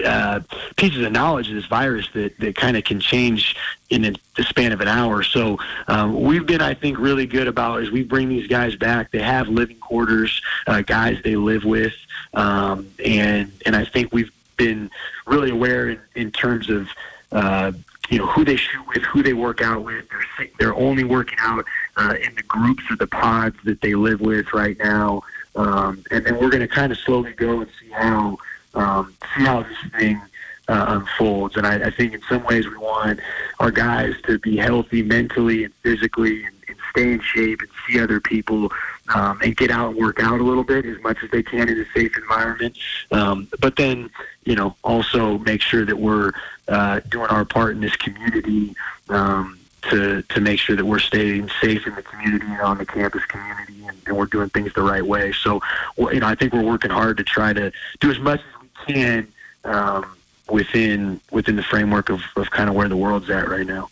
[0.04, 0.40] uh,
[0.76, 3.56] pieces of knowledge of this virus that, that kind of can change
[3.90, 5.22] in the span of an hour.
[5.22, 9.10] So um, we've been, I think, really good about as we bring these guys back.
[9.10, 11.94] They have living quarters, uh, guys they live with,
[12.34, 14.90] um, and and I think we've been
[15.26, 16.88] really aware in, in terms of.
[17.32, 17.72] Uh,
[18.08, 20.08] you know who they shoot with, who they work out with.
[20.08, 21.64] They're they're only working out
[21.96, 25.22] uh, in the groups or the pods that they live with right now,
[25.56, 28.38] um, and then we're going to kind of slowly go and see how
[28.76, 30.20] um, see how this thing
[30.68, 31.56] uh, unfolds.
[31.56, 33.20] And I, I think in some ways we want
[33.60, 38.00] our guys to be healthy mentally and physically and, and stay in shape and see
[38.00, 38.72] other people
[39.14, 41.68] um, and get out and work out a little bit as much as they can
[41.68, 42.76] in a safe environment.
[43.12, 44.10] Um, but then,
[44.44, 46.32] you know, also make sure that we're
[46.68, 48.74] uh, doing our part in this community.
[49.08, 49.58] Um,
[49.90, 53.24] to, to make sure that we're staying safe in the community and on the campus
[53.26, 55.32] community and, and we're doing things the right way.
[55.32, 55.60] So,
[55.96, 58.55] you know, I think we're working hard to try to do as much as
[58.86, 59.28] can
[59.64, 60.16] um,
[60.48, 63.88] within within the framework of, of kind of where the world's at right now.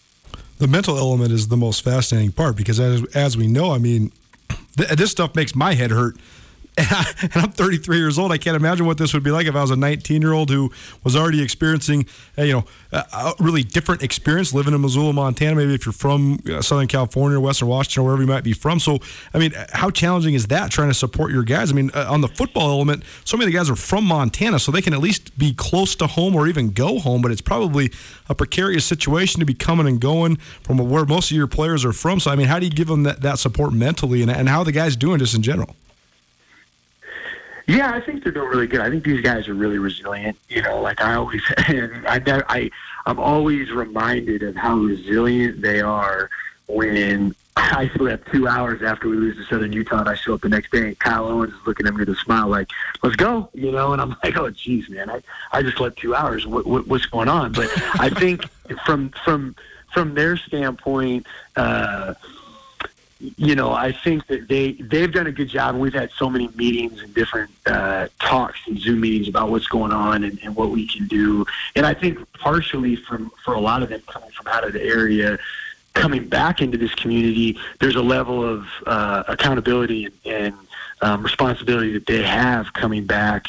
[0.58, 4.12] The mental element is the most fascinating part because as as we know, I mean,
[4.76, 6.16] th- this stuff makes my head hurt
[6.78, 7.04] and, I,
[7.36, 8.32] am 33 years old.
[8.32, 10.50] I can't imagine what this would be like if I was a 19 year old
[10.50, 10.72] who
[11.04, 12.06] was already experiencing,
[12.36, 15.54] uh, you know, a, really different experience living in Missoula, Montana.
[15.54, 18.52] Maybe if you're from uh, Southern California, or Western Washington, or wherever you might be
[18.52, 18.80] from.
[18.80, 18.98] So,
[19.32, 21.70] I mean, how challenging is that trying to support your guys?
[21.70, 24.58] I mean, uh, on the football element, so many of the guys are from Montana,
[24.58, 27.22] so they can at least be close to home or even go home.
[27.22, 27.92] But it's probably
[28.28, 31.92] a precarious situation to be coming and going from where most of your players are
[31.92, 32.18] from.
[32.18, 34.60] So, I mean, how do you give them that, that support mentally, and, and how
[34.60, 35.76] are the guys doing just in general?
[37.66, 38.80] Yeah, I think they're doing really good.
[38.80, 40.36] I think these guys are really resilient.
[40.48, 42.70] You know, like I always, and I, I,
[43.06, 46.30] I'm always reminded of how resilient they are
[46.66, 50.40] when I slept two hours after we lose to Southern Utah, and I show up
[50.40, 52.68] the next day, and Kyle Owens is looking at me with a smile, like,
[53.02, 53.92] "Let's go," you know.
[53.92, 55.22] And I'm like, "Oh, geez, man, I,
[55.52, 56.46] I just slept two hours.
[56.46, 58.44] What, what, what's going on?" But I think
[58.84, 59.54] from from
[59.92, 62.14] from their standpoint, uh,
[63.36, 66.28] you know, I think that they they've done a good job, and we've had so
[66.28, 70.54] many meetings and different uh, talks and Zoom meetings about what's going on and, and
[70.54, 71.46] what we can do.
[71.76, 74.82] And I think partially from for a lot of them coming from out of the
[74.82, 75.38] area,
[75.94, 80.54] coming back into this community, there's a level of uh, accountability and, and
[81.00, 83.48] um, responsibility that they have coming back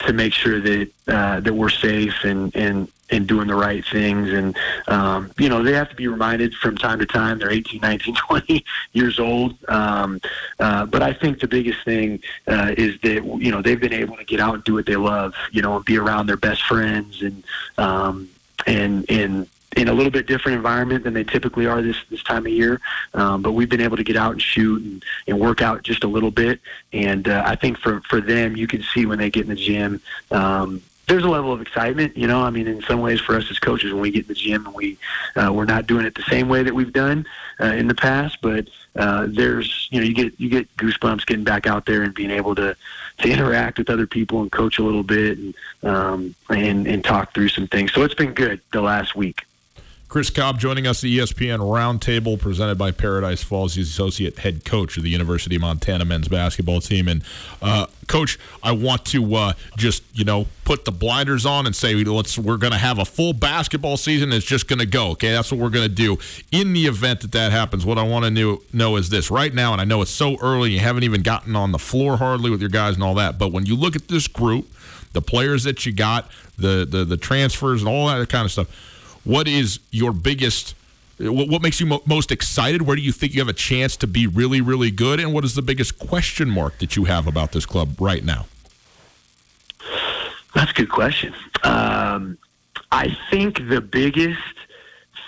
[0.00, 4.32] to make sure that uh, that we're safe and and and doing the right things.
[4.32, 4.56] And,
[4.88, 7.38] um, you know, they have to be reminded from time to time.
[7.38, 9.56] They're 18, 19, 20 years old.
[9.68, 10.20] Um,
[10.58, 14.16] uh, but I think the biggest thing uh, is that, you know, they've been able
[14.16, 16.62] to get out and do what they love, you know, and be around their best
[16.64, 17.44] friends and,
[17.78, 18.28] um,
[18.66, 22.46] and, and, in a little bit different environment than they typically are this this time
[22.46, 22.80] of year.
[23.14, 26.02] Um, but we've been able to get out and shoot and, and work out just
[26.02, 26.60] a little bit.
[26.92, 29.54] And uh, I think for for them, you can see when they get in the
[29.54, 32.42] gym, um, there's a level of excitement, you know.
[32.42, 34.66] I mean, in some ways, for us as coaches, when we get in the gym
[34.66, 34.98] and we
[35.36, 37.26] uh, we're not doing it the same way that we've done
[37.60, 41.44] uh, in the past, but uh, there's you know you get you get goosebumps getting
[41.44, 42.76] back out there and being able to
[43.18, 47.34] to interact with other people and coach a little bit and um, and and talk
[47.34, 47.92] through some things.
[47.92, 49.44] So it's been good the last week.
[50.08, 53.74] Chris Cobb joining us, the ESPN Roundtable presented by Paradise Falls.
[53.74, 57.08] He's associate head coach of the University of Montana men's basketball team.
[57.08, 57.24] And
[57.60, 61.96] uh, coach, I want to uh, just you know put the blinders on and say
[62.04, 64.32] let's we're going to have a full basketball season.
[64.32, 65.10] It's just going to go.
[65.10, 66.18] Okay, that's what we're going to do.
[66.52, 69.72] In the event that that happens, what I want to know, is this right now,
[69.72, 72.60] and I know it's so early, you haven't even gotten on the floor hardly with
[72.60, 73.38] your guys and all that.
[73.38, 74.72] But when you look at this group,
[75.14, 78.92] the players that you got, the the, the transfers and all that kind of stuff
[79.26, 80.74] what is your biggest
[81.18, 82.82] what, makes you mo- most excited?
[82.82, 85.20] Where do you think you have a chance to be really really good?
[85.20, 88.46] And what is the biggest question mark that you have about this club right now?
[90.54, 91.34] That's a good question.
[91.62, 92.38] Um,
[92.92, 94.40] i think the biggest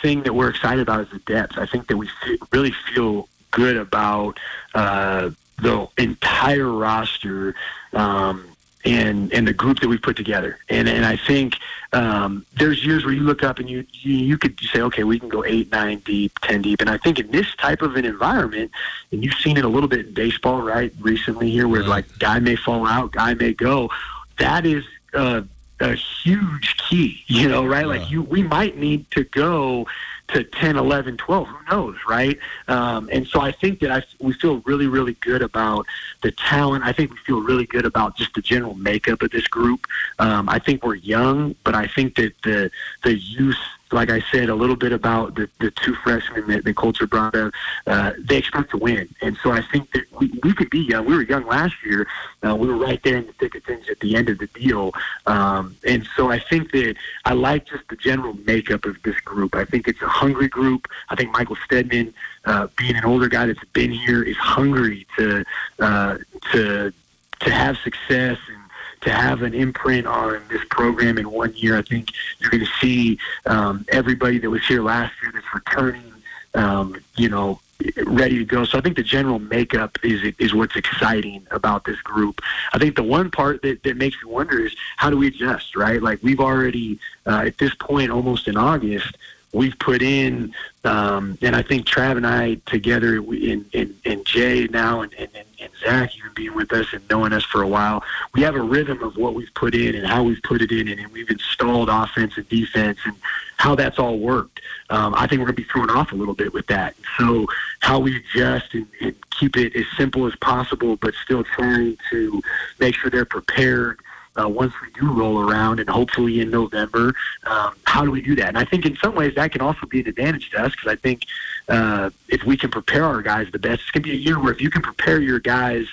[0.00, 1.58] thing that we're excited about is the depth.
[1.58, 2.08] I think that we
[2.52, 4.38] really feel good about
[4.74, 5.30] uh,
[5.60, 7.54] the entire roster.
[7.92, 8.44] Um,
[8.88, 10.58] and and the group that we've put together.
[10.68, 11.56] And and I think
[11.92, 15.18] um, there's years where you look up and you, you you could say, okay, we
[15.18, 16.80] can go eight, nine deep, ten deep.
[16.80, 18.70] And I think in this type of an environment,
[19.12, 22.38] and you've seen it a little bit in baseball, right, recently here, where like guy
[22.38, 23.90] may fall out, guy may go.
[24.38, 24.84] That is.
[25.14, 25.42] Uh,
[25.80, 27.86] a huge key, you know, right?
[27.86, 29.86] Like you, we might need to go
[30.28, 31.48] to 10, 11, 12.
[31.48, 32.38] Who knows, right?
[32.68, 35.86] Um, and so I think that I, we feel really, really good about
[36.22, 36.84] the talent.
[36.84, 39.86] I think we feel really good about just the general makeup of this group.
[40.18, 42.70] Um, I think we're young, but I think that the
[43.04, 43.56] the youth
[43.92, 47.34] like I said, a little bit about the, the two freshmen that, the Colter brought
[47.34, 47.52] up.
[47.86, 49.08] Uh, they expect to win.
[49.22, 51.06] And so I think that we, we could be young.
[51.06, 52.06] We were young last year.
[52.44, 54.46] Uh, we were right there in the thick of things at the end of the
[54.48, 54.92] deal.
[55.26, 59.54] Um, and so I think that I like just the general makeup of this group.
[59.54, 60.88] I think it's a hungry group.
[61.08, 65.44] I think Michael Steadman, uh, being an older guy that's been here, is hungry to,
[65.78, 66.18] uh,
[66.52, 66.92] to,
[67.40, 68.57] to have success and
[69.02, 71.76] to have an imprint on this program in one year.
[71.76, 76.12] I think you're going to see um, everybody that was here last year that's returning,
[76.54, 77.60] um, you know,
[78.06, 78.64] ready to go.
[78.64, 82.40] So I think the general makeup is is what's exciting about this group.
[82.72, 85.76] I think the one part that, that makes me wonder is how do we adjust,
[85.76, 86.02] right?
[86.02, 89.16] Like we've already uh, at this point, almost in August,
[89.52, 94.66] we've put in, um, and I think Trav and I together, and, and, and Jay
[94.66, 98.02] now, and, and, and Zach even being with us and knowing us for a while,
[98.34, 100.88] we have a rhythm of what we've put in and how we've put it in,
[100.88, 103.14] and, and we've installed offense and defense and
[103.56, 104.60] how that's all worked.
[104.90, 106.94] Um, I think we're going to be thrown off a little bit with that.
[107.18, 107.46] So
[107.80, 112.42] how we adjust and, and keep it as simple as possible, but still trying to
[112.78, 114.00] make sure they're prepared
[114.38, 117.14] uh, once we do roll around and hopefully in November.
[117.44, 118.48] Um, how do we do that?
[118.48, 120.92] And I think in some ways that can also be an advantage to us because
[120.92, 121.24] I think
[121.68, 124.40] uh, if we can prepare our guys the best, it's going to be a year
[124.40, 125.86] where if you can prepare your guys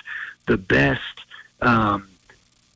[0.47, 1.01] the best,
[1.61, 2.07] um,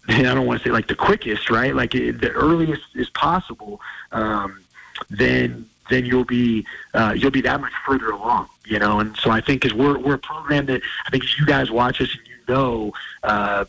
[0.07, 1.75] I don't want to say like the quickest, right?
[1.75, 3.79] Like it, the earliest is possible,
[4.11, 4.61] um,
[5.09, 8.99] then then you'll be uh, you'll be that much further along, you know.
[8.99, 11.69] And so I think as we're we're a program that I think as you guys
[11.71, 13.65] watch us and you know, uh,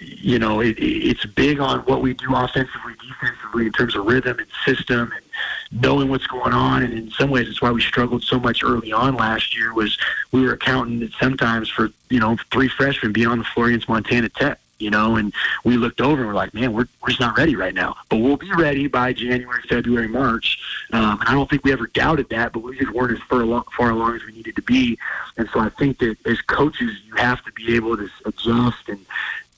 [0.00, 4.38] you know, it, it's big on what we do offensively, defensively in terms of rhythm
[4.38, 6.82] and system and knowing what's going on.
[6.82, 9.74] And in some ways, it's why we struggled so much early on last year.
[9.74, 9.98] Was
[10.32, 14.28] we were accounting sometimes for you know three freshmen being on the floor against Montana
[14.28, 14.58] Tech.
[14.78, 17.54] You know, and we looked over and we're like, man, we're, we're just not ready
[17.54, 17.94] right now.
[18.08, 20.58] But we'll be ready by January, February, March.
[20.92, 23.42] Um, and I don't think we ever doubted that, but we just weren't as far
[23.42, 24.98] along, far along as we needed to be.
[25.36, 28.98] And so I think that as coaches, you have to be able to adjust and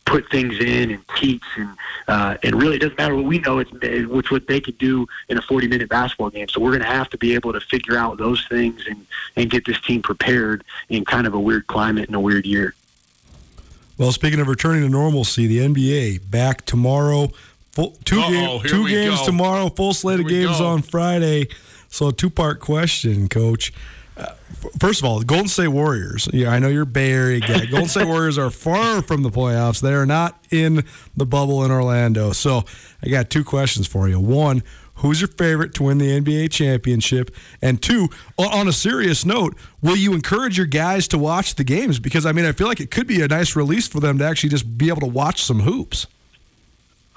[0.06, 1.68] put things in and teach and
[2.08, 5.06] uh, and really it doesn't matter what we know it's it's what they could do
[5.28, 6.48] in a 40 minute basketball game.
[6.48, 9.50] So we're going to have to be able to figure out those things and and
[9.50, 12.74] get this team prepared in kind of a weird climate and a weird year.
[13.98, 17.28] Well speaking of returning to normalcy the NBA back tomorrow
[17.72, 19.26] full, two, game, two games go.
[19.26, 21.48] tomorrow full slate here of games on Friday.
[21.88, 23.72] So a two part question coach
[24.78, 26.28] first of all, Golden State Warriors.
[26.32, 27.66] Yeah, I know you're Bay Area guy.
[27.66, 29.80] Golden State Warriors are far from the playoffs.
[29.80, 30.84] They are not in
[31.16, 32.32] the bubble in Orlando.
[32.32, 32.64] So
[33.02, 34.18] I got two questions for you.
[34.20, 34.62] One,
[34.96, 37.34] who's your favorite to win the NBA championship?
[37.62, 41.98] And two, on a serious note, will you encourage your guys to watch the games?
[41.98, 44.24] Because I mean, I feel like it could be a nice release for them to
[44.24, 46.06] actually just be able to watch some hoops.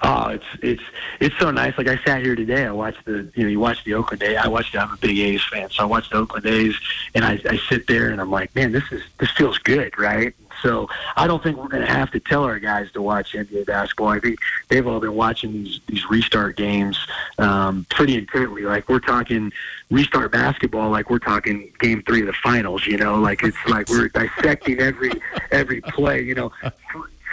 [0.02, 0.82] Oh, it's it's
[1.20, 1.76] it's so nice.
[1.76, 4.38] Like I sat here today, I watched the you know you watch the Oakland A's.
[4.38, 4.74] I watched.
[4.74, 6.74] It, I'm a big A's fan, so I watched the Oakland A's,
[7.14, 10.34] and I, I sit there and I'm like, man, this is this feels good, right?
[10.62, 13.66] So I don't think we're going to have to tell our guys to watch NBA
[13.66, 14.08] basketball.
[14.08, 14.38] I think
[14.68, 16.98] they've all been watching these these restart games
[17.38, 18.62] um, pretty intently.
[18.62, 19.52] Like we're talking
[19.90, 22.86] restart basketball, like we're talking game three of the finals.
[22.86, 25.12] You know, like it's like we're dissecting every
[25.50, 26.22] every play.
[26.22, 26.52] You know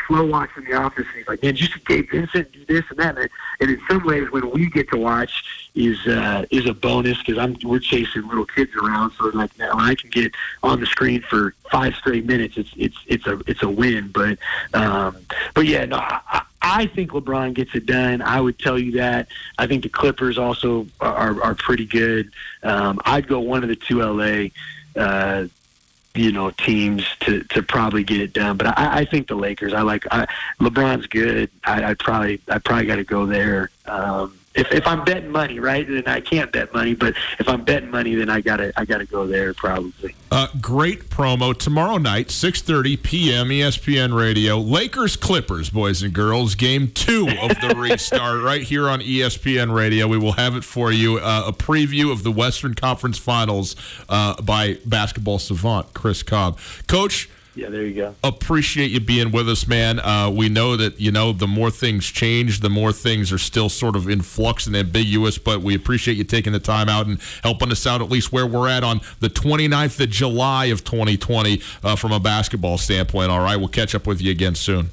[0.07, 2.99] slow watching The Office, and he's like, man, you see Gabe Vincent do this and
[2.99, 3.29] that, and,
[3.59, 5.43] and in some ways, when we get to watch,
[5.75, 9.71] is uh, is a bonus because I'm we're chasing little kids around, so like now
[9.73, 10.33] I can get
[10.63, 12.57] on the screen for five straight minutes.
[12.57, 14.39] It's it's it's a it's a win, but
[14.73, 15.17] um,
[15.53, 15.97] but yeah, no.
[15.97, 18.21] I, I think LeBron gets it done.
[18.21, 19.27] I would tell you that.
[19.57, 22.31] I think the Clippers also are, are pretty good.
[22.61, 24.49] Um, I'd go one of the two LA
[25.01, 25.47] uh,
[26.17, 28.57] you know teams to to probably get it done.
[28.57, 29.73] But I, I think the Lakers.
[29.73, 30.27] I like I,
[30.59, 31.49] LeBron's good.
[31.63, 33.69] I, I probably I probably got to go there.
[33.85, 36.93] Um, if if I'm betting money, right, then I can't bet money.
[36.93, 40.15] But if I'm betting money, then I gotta I gotta go there probably.
[40.31, 43.49] Uh, great promo tomorrow night, 6:30 p.m.
[43.49, 44.57] ESPN Radio.
[44.57, 50.07] Lakers Clippers, boys and girls, game two of the restart right here on ESPN Radio.
[50.07, 51.17] We will have it for you.
[51.17, 53.75] Uh, a preview of the Western Conference Finals
[54.09, 57.29] uh, by basketball savant Chris Cobb, Coach.
[57.57, 58.15] Yeah, there you go.
[58.23, 59.99] Appreciate you being with us, man.
[59.99, 63.67] Uh, we know that you know the more things change, the more things are still
[63.67, 65.39] sort of in flux and ambiguous.
[65.39, 68.45] But we appreciate you taking the time out and helping us out at least where
[68.45, 73.31] we're at on the 29th of July of 2020 uh, from a basketball standpoint.
[73.31, 74.91] All right, we'll catch up with you again soon.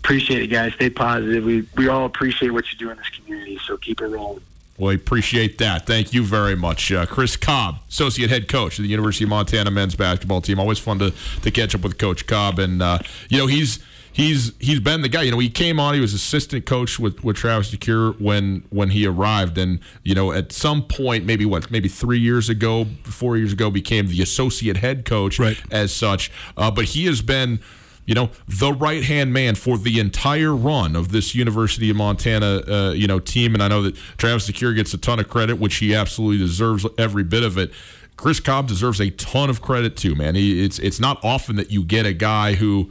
[0.00, 0.74] Appreciate it, guys.
[0.74, 1.44] Stay positive.
[1.44, 3.58] We we all appreciate what you do in this community.
[3.64, 4.42] So keep it rolling.
[4.78, 5.86] We appreciate that.
[5.86, 6.92] Thank you very much.
[6.92, 10.60] Uh, Chris Cobb, Associate Head Coach of the University of Montana men's basketball team.
[10.60, 11.12] Always fun to,
[11.42, 12.60] to catch up with Coach Cobb.
[12.60, 13.80] And, uh, you know, he's
[14.18, 15.22] he's he's been the guy.
[15.22, 15.94] You know, he came on.
[15.94, 20.32] He was assistant coach with, with Travis DeCuire when when he arrived, and you know,
[20.32, 24.78] at some point, maybe what, maybe three years ago, four years ago, became the associate
[24.78, 25.60] head coach right.
[25.70, 26.30] as such.
[26.56, 27.60] Uh, but he has been
[28.08, 32.62] you know, the right hand man for the entire run of this University of Montana,
[32.66, 33.52] uh, you know, team.
[33.52, 36.86] And I know that Travis DeCuire gets a ton of credit, which he absolutely deserves
[36.96, 37.70] every bit of it.
[38.16, 40.36] Chris Cobb deserves a ton of credit too, man.
[40.36, 42.90] He, it's it's not often that you get a guy who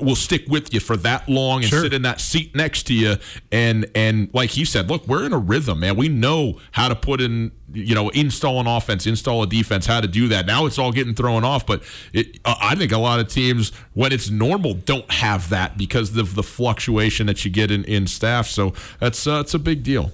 [0.00, 1.82] will stick with you for that long and Sure.
[1.82, 3.16] sit in that seat next to you.
[3.52, 5.96] And and like he said look we're in a rhythm man.
[5.96, 10.00] We know how to put in you know install an offense install a defense how
[10.00, 10.46] to do that.
[10.46, 11.82] Now it's all getting thrown off but
[12.12, 16.34] it, i think a lot of teams when it's normal don't have that because of
[16.34, 18.46] the fluctuation that you get in, in staff.
[18.46, 20.12] So that's uh, it's a big deal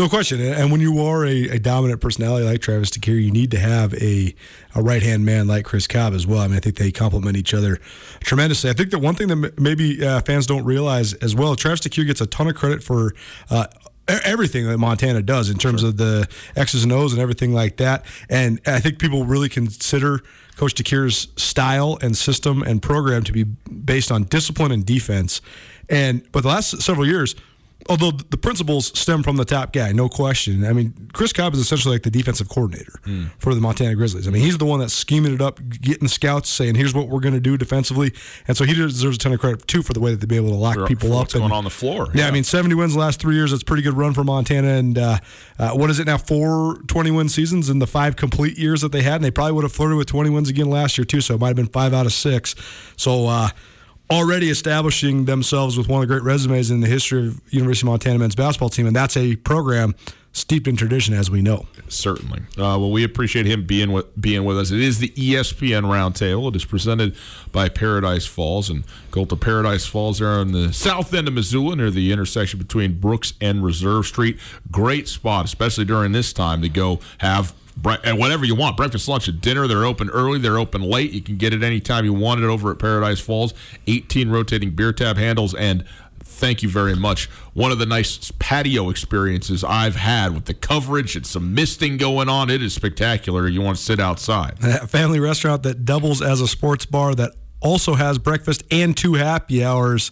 [0.00, 0.40] No question.
[0.40, 3.92] And when you are a, a dominant personality like Travis DeCuire, you need to have
[3.92, 4.34] a,
[4.74, 6.38] a right hand man like Chris Cobb as well.
[6.38, 7.76] I mean, I think they complement each other
[8.20, 8.70] tremendously.
[8.70, 12.06] I think that one thing that maybe uh, fans don't realize as well, Travis DeCuire
[12.06, 13.14] gets a ton of credit for.
[13.50, 13.66] Uh,
[14.24, 16.26] Everything that Montana does in terms of the
[16.56, 18.04] X's and O's and everything like that.
[18.28, 20.18] And I think people really consider
[20.56, 25.40] Coach DeCuire's style and system and program to be based on discipline and defense.
[25.88, 27.36] And but the last several years,
[27.88, 30.64] although the principles stem from the top guy, no question.
[30.64, 32.92] I mean, Chris Cobb is essentially like the defensive coordinator
[33.38, 34.28] for the Montana Grizzlies.
[34.28, 37.20] I mean, he's the one that's scheming it up, getting scouts, saying, "Here's what we're
[37.20, 38.12] going to do defensively,"
[38.46, 40.36] and so he deserves a ton of credit too for the way that they be
[40.36, 41.18] able to lock For- people for up.
[41.20, 42.28] what's and- going on the floor, Yeah, yeah.
[42.28, 43.50] I mean, 70 wins the last three years.
[43.50, 44.68] That's a pretty good run for Montana.
[44.68, 45.18] And uh,
[45.58, 46.18] uh, what is it now?
[46.18, 49.52] Four 20 win seasons in the five complete years that they had, and they probably
[49.52, 51.20] would have flirted with 20 wins again last year too.
[51.20, 52.54] So it might have been five out of six.
[52.96, 53.26] So.
[53.26, 53.48] Uh,
[54.10, 57.90] Already establishing themselves with one of the great resumes in the history of University of
[57.90, 59.94] Montana men's basketball team, and that's a program
[60.32, 61.66] steeped in tradition, as we know.
[61.88, 62.40] Certainly.
[62.52, 64.70] Uh, well, we appreciate him being with being with us.
[64.70, 66.48] It is the ESPN Roundtable.
[66.50, 67.16] It is presented
[67.52, 71.76] by Paradise Falls and go to Paradise Falls there on the south end of Missoula,
[71.76, 74.38] near the intersection between Brooks and Reserve Street.
[74.70, 77.54] Great spot, especially during this time to go have.
[78.04, 79.66] And whatever you want, breakfast, lunch, and dinner.
[79.66, 80.38] They're open early.
[80.38, 81.12] They're open late.
[81.12, 83.54] You can get it anytime you want it over at Paradise Falls.
[83.86, 85.84] 18 rotating beer tab handles and
[86.40, 87.26] thank you very much.
[87.52, 92.28] One of the nice patio experiences I've had with the coverage and some misting going
[92.28, 92.50] on.
[92.50, 93.46] It is spectacular.
[93.46, 94.56] You want to sit outside.
[94.62, 99.14] A family restaurant that doubles as a sports bar that also has breakfast and two
[99.14, 100.10] happy hours.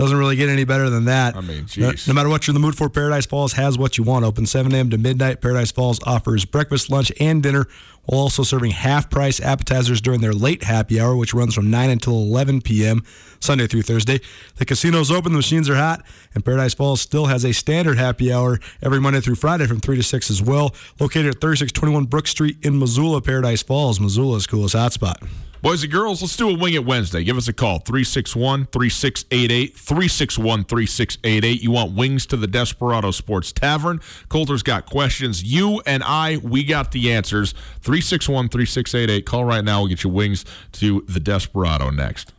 [0.00, 1.36] Doesn't really get any better than that.
[1.36, 3.98] I mean, no, no matter what you're in the mood for, Paradise Falls has what
[3.98, 4.24] you want.
[4.24, 4.88] Open 7 a.m.
[4.88, 5.42] to midnight.
[5.42, 7.66] Paradise Falls offers breakfast, lunch, and dinner,
[8.06, 11.90] while also serving half price appetizers during their late happy hour, which runs from 9
[11.90, 13.04] until 11 p.m.
[13.40, 14.20] Sunday through Thursday.
[14.56, 16.02] The casino's open, the machines are hot,
[16.34, 19.96] and Paradise Falls still has a standard happy hour every Monday through Friday from 3
[19.96, 20.74] to 6 as well.
[20.98, 25.28] Located at 3621 Brook Street in Missoula, Paradise Falls, Missoula's coolest hotspot.
[25.62, 27.22] Boys and girls, let's do a Wing It Wednesday.
[27.22, 29.76] Give us a call 361 3688.
[29.76, 31.62] 361 3688.
[31.62, 34.00] You want wings to the Desperado Sports Tavern?
[34.30, 35.44] Colter's got questions.
[35.44, 37.52] You and I, we got the answers.
[37.80, 39.26] 361 3688.
[39.26, 39.80] Call right now.
[39.80, 42.32] We'll get you wings to the Desperado next.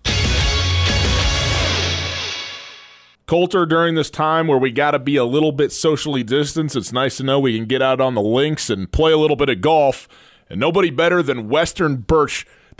[3.28, 6.92] Colter, during this time where we got to be a little bit socially distanced, it's
[6.92, 9.48] nice to know we can get out on the links and play a little bit
[9.48, 10.08] of golf.
[10.50, 12.48] And nobody better than Western Birch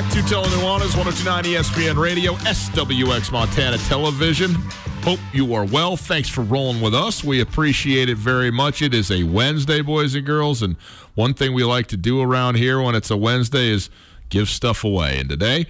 [0.00, 4.54] back to Telenuanas, 1029 ESPN Radio, SWX Montana Television.
[5.02, 5.96] Hope you are well.
[5.96, 7.24] Thanks for rolling with us.
[7.24, 8.80] We appreciate it very much.
[8.80, 10.76] It is a Wednesday, boys and girls, and
[11.16, 13.90] one thing we like to do around here when it's a Wednesday is
[14.28, 15.18] give stuff away.
[15.18, 15.66] And today,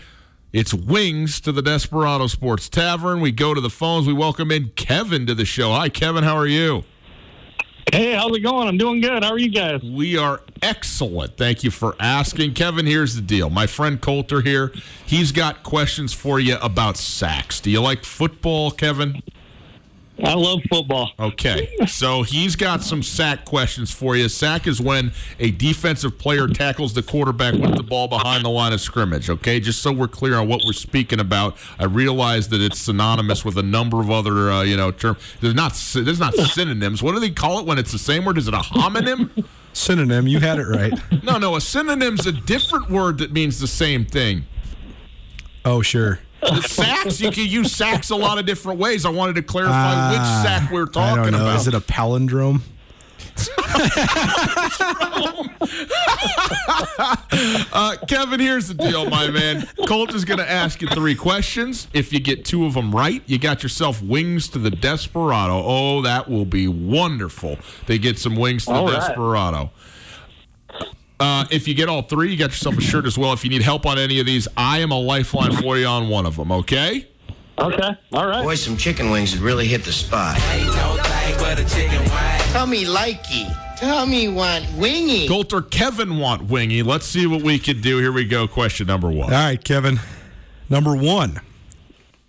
[0.53, 3.23] it's wings to the Desperado Sports Tavern.
[3.23, 4.07] We go to the phones.
[4.07, 5.73] We welcome in Kevin to the show.
[5.73, 6.23] Hi, Kevin.
[6.23, 6.85] How are you?
[7.93, 8.69] Hey, how's it going?
[8.69, 9.25] I'm doing good.
[9.25, 9.83] How are you guys?
[9.83, 11.37] We are excellent.
[11.39, 12.53] Thank you for asking.
[12.53, 13.49] Kevin, here's the deal.
[13.49, 14.73] My friend Colter here,
[15.07, 17.61] he's got questions for you about sacks.
[17.61, 19.23] Do you like football, Kevin?
[20.23, 21.13] I love football.
[21.19, 21.77] Okay.
[21.87, 24.29] So he's got some sack questions for you.
[24.29, 28.73] Sack is when a defensive player tackles the quarterback with the ball behind the line
[28.73, 29.31] of scrimmage.
[29.31, 29.61] Okay.
[29.61, 31.57] Just so we're clear on what we're speaking about.
[31.79, 35.19] I realize that it's synonymous with a number of other, uh, you know, terms.
[35.41, 37.03] There's not, there's not synonyms.
[37.03, 38.39] What do they call it when it's the same word?
[38.39, 39.47] Is it a homonym?
[39.73, 40.93] Synonym, you had it right.
[41.23, 41.55] No, no.
[41.55, 44.47] A synonym's a different word that means the same thing.
[45.65, 46.19] Oh, sure.
[46.41, 49.05] The sacks, you can use sacks a lot of different ways.
[49.05, 51.43] I wanted to clarify which Ah, sack we're I talking don't know.
[51.43, 51.57] about.
[51.61, 52.61] Is it a palindrome?
[57.71, 59.69] Uh, Kevin, here's the deal, my man.
[59.87, 61.87] Colt is going to ask you three questions.
[61.93, 65.63] If you get two of them right, you got yourself wings to the Desperado.
[65.65, 67.57] Oh, that will be wonderful.
[67.87, 69.07] They get some wings to All the right.
[69.07, 69.71] Desperado.
[71.21, 73.33] Uh, if you get all three, you got yourself a shirt as well.
[73.33, 76.09] If you need help on any of these, I am a lifeline for you on
[76.09, 77.09] one of them, okay?
[77.59, 77.97] Okay.
[78.13, 78.45] All right.
[78.45, 80.37] Boy, some chicken wings would really hit the spot.
[82.53, 83.77] Tell me likey.
[83.77, 85.27] Tell me want wingy.
[85.27, 86.83] Colt or Kevin want wingy.
[86.83, 87.99] Let's see what we can do.
[87.99, 88.47] Here we go.
[88.47, 89.33] Question number one.
[89.33, 90.01] All right, Kevin.
[90.69, 91.41] Number one.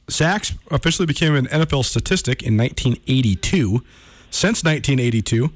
[0.07, 3.83] Sacks officially became an NFL statistic in 1982.
[4.31, 5.51] Since 1982,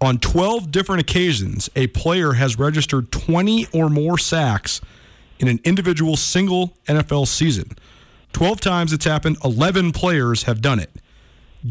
[0.00, 4.80] on 12 different occasions, a player has registered 20 or more sacks
[5.38, 7.70] in an individual single NFL season.
[8.32, 10.90] 12 times it's happened, 11 players have done it.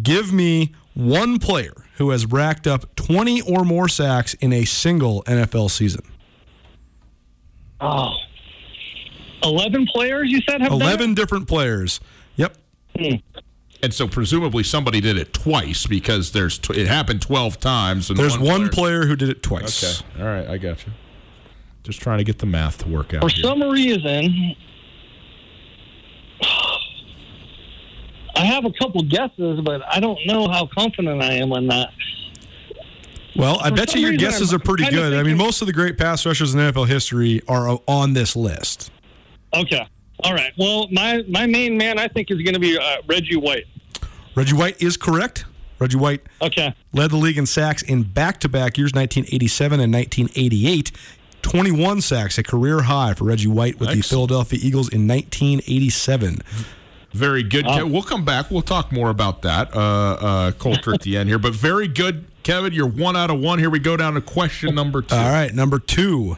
[0.03, 5.23] Give me one player who has racked up 20 or more sacks in a single
[5.23, 6.03] NFL season.
[7.81, 8.13] Oh.
[9.43, 11.99] 11 players, you said, have done 11 different players.
[12.35, 12.57] Yep.
[12.97, 13.15] Hmm.
[13.81, 18.09] And so presumably somebody did it twice because there's tw- it happened 12 times.
[18.09, 19.83] And There's one player- player who did it twice.
[20.03, 20.21] Okay.
[20.21, 20.47] All right.
[20.47, 20.91] I got you.
[21.83, 23.21] Just trying to get the math to work out.
[23.21, 23.43] For here.
[23.43, 24.55] some reason,
[28.35, 31.91] I have a couple guesses, but I don't know how confident I am on that.
[33.35, 35.13] Well, I For bet you your guesses I'm are pretty good.
[35.13, 38.91] I mean, most of the great pass rushers in NFL history are on this list.
[39.53, 39.87] Okay.
[40.23, 40.51] All right.
[40.57, 43.65] Well, my, my main man, I think, is going to be uh, Reggie White.
[44.35, 45.45] Reggie White is correct.
[45.79, 46.73] Reggie White Okay.
[46.93, 50.91] led the league in sacks in back-to-back years, 1987 and 1988.
[51.41, 56.39] 21 sacks, a career high for Reggie White with the Philadelphia Eagles in 1987.
[57.13, 57.65] Very good.
[57.65, 58.51] Ke- We'll come back.
[58.51, 61.39] We'll talk more about that, uh, uh, Colter, at the end here.
[61.39, 62.73] But very good, Kevin.
[62.73, 63.57] You're one out of one.
[63.57, 65.15] Here we go down to question number two.
[65.15, 66.35] All right, number two.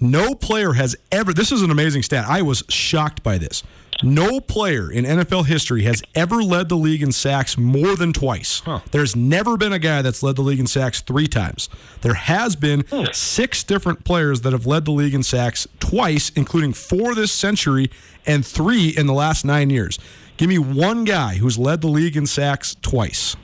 [0.00, 2.26] No player has ever, this is an amazing stat.
[2.28, 3.62] I was shocked by this.
[4.02, 8.60] No player in NFL history has ever led the league in sacks more than twice.
[8.90, 11.68] There's never been a guy that's led the league in sacks three times.
[12.00, 13.04] There has been hmm.
[13.12, 17.90] six different players that have led the league in sacks twice, including four this century
[18.26, 19.98] and three in the last nine years.
[20.36, 23.36] Give me one guy who's led the league in sacks twice.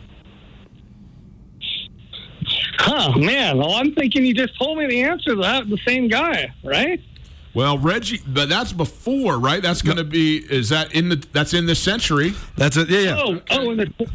[2.83, 3.59] Huh, man.
[3.59, 5.69] Well, I'm thinking you just told me the answer to that.
[5.69, 7.01] The same guy, right?
[7.53, 9.63] Well, Reggie, but that's before, right?
[9.63, 10.39] That's going to be.
[10.39, 11.17] Is that in the?
[11.33, 12.33] That's in this century.
[12.57, 12.89] That's it.
[12.89, 13.17] Yeah, yeah.
[13.19, 14.11] Oh, oh, and the,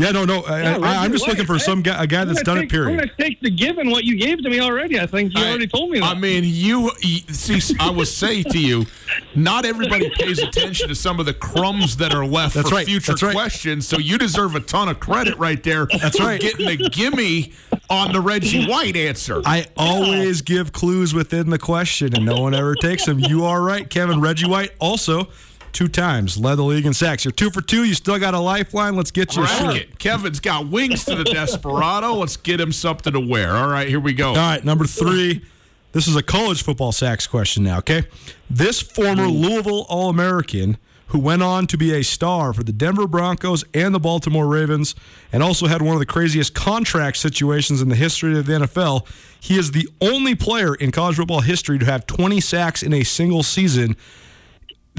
[0.00, 0.40] Yeah, no, no.
[0.42, 2.64] I, Yeah, I, I'm just Reggie looking for some guy, a guy that's done take,
[2.64, 2.66] it.
[2.76, 2.96] I'm Period.
[2.96, 4.98] going to take the given what you gave to me already.
[4.98, 6.16] I think you I- already told me that.
[6.16, 7.76] I mean, you you- see.
[7.78, 8.86] I will say to you,
[9.34, 12.86] not everybody pays attention to some of the crumbs that are left That's for right,
[12.86, 13.34] future that's right.
[13.34, 13.86] questions.
[13.86, 15.86] So you deserve a ton of credit right there.
[15.86, 16.40] That's for right.
[16.40, 17.52] Getting a gimme
[17.90, 19.42] on the Reggie White answer.
[19.44, 23.18] I always give clues within the question, and no one ever takes them.
[23.18, 24.20] You are right, Kevin.
[24.20, 25.28] Reggie White also
[25.72, 27.24] two times led the league in sacks.
[27.24, 27.84] You're two for two.
[27.84, 28.96] You still got a lifeline.
[28.96, 29.98] Let's get you a shirt.
[29.98, 32.14] Kevin's got wings to the Desperado.
[32.14, 33.56] Let's get him something to wear.
[33.56, 34.30] All right, here we go.
[34.30, 35.44] All right, number three.
[35.92, 38.04] This is a college football sacks question now, okay?
[38.48, 39.32] This former hmm.
[39.32, 40.78] Louisville All American
[41.10, 44.94] who went on to be a star for the Denver Broncos and the Baltimore Ravens
[45.32, 49.06] and also had one of the craziest contract situations in the history of the NFL.
[49.40, 53.02] He is the only player in college football history to have 20 sacks in a
[53.02, 53.96] single season.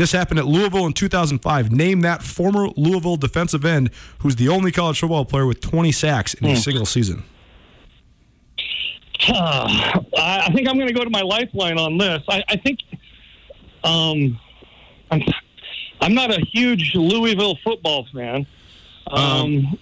[0.01, 1.71] This happened at Louisville in 2005.
[1.71, 3.91] Name that former Louisville defensive end
[4.21, 7.23] who's the only college football player with 20 sacks in a single season.
[9.27, 12.23] I I think I'm going to go to my lifeline on this.
[12.27, 12.79] I, I think
[13.83, 14.39] um,
[15.11, 15.21] I'm,
[16.01, 18.47] I'm not a huge Louisville football fan.
[19.11, 19.77] Um,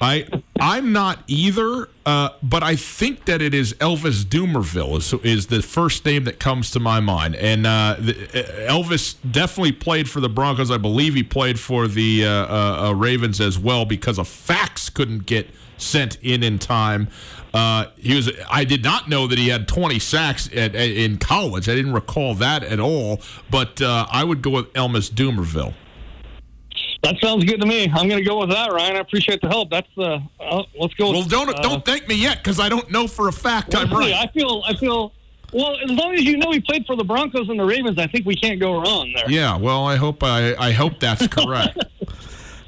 [0.00, 0.26] I
[0.60, 5.62] I'm not either, uh, but I think that it is Elvis Dumervil is, is the
[5.62, 10.20] first name that comes to my mind, and uh, the, uh, Elvis definitely played for
[10.20, 10.70] the Broncos.
[10.70, 14.88] I believe he played for the uh, uh, uh, Ravens as well because a fax
[14.88, 17.08] couldn't get sent in in time.
[17.98, 18.30] He was.
[18.48, 21.68] I did not know that he had 20 sacks at, at- in college.
[21.68, 23.20] I didn't recall that at all.
[23.50, 25.74] But I would go with Elvis Dumervil.
[27.02, 27.84] That sounds good to me.
[27.84, 28.96] I'm going to go with that, Ryan.
[28.96, 29.70] I appreciate the help.
[29.70, 31.12] That's uh, uh let's go.
[31.12, 33.88] Well, don't uh, don't thank me yet because I don't know for a fact I'm
[33.88, 34.14] Let's right.
[34.14, 34.62] I feel.
[34.66, 35.12] I feel.
[35.52, 38.06] Well, as long as you know he played for the Broncos and the Ravens, I
[38.06, 39.30] think we can't go wrong there.
[39.30, 41.78] Yeah, well, I hope I, I hope that's correct.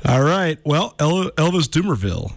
[0.06, 0.58] All right.
[0.64, 2.32] Well, El- Elvis Dumervil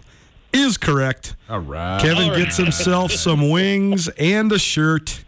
[0.52, 1.34] is correct.
[1.48, 2.00] All right.
[2.00, 2.44] Kevin All right.
[2.44, 5.24] gets himself some wings and a shirt.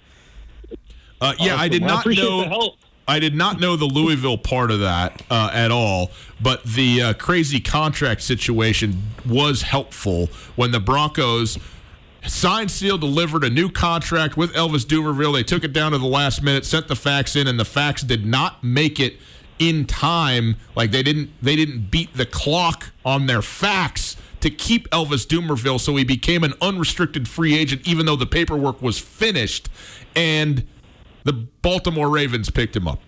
[1.18, 2.74] Uh, yeah, I did Well, I not appreciate know.
[3.08, 7.14] I did not know the Louisville part of that uh, at all, but the uh,
[7.14, 10.26] crazy contract situation was helpful
[10.56, 11.58] when the Broncos
[12.26, 15.32] signed, sealed, delivered a new contract with Elvis Dumervil.
[15.34, 18.02] They took it down to the last minute, sent the fax in, and the fax
[18.02, 19.18] did not make it
[19.58, 20.56] in time.
[20.74, 25.80] Like they didn't, they didn't beat the clock on their fax to keep Elvis Dumervil,
[25.80, 29.68] so he became an unrestricted free agent, even though the paperwork was finished,
[30.14, 30.66] and
[31.26, 33.00] the Baltimore Ravens picked him up.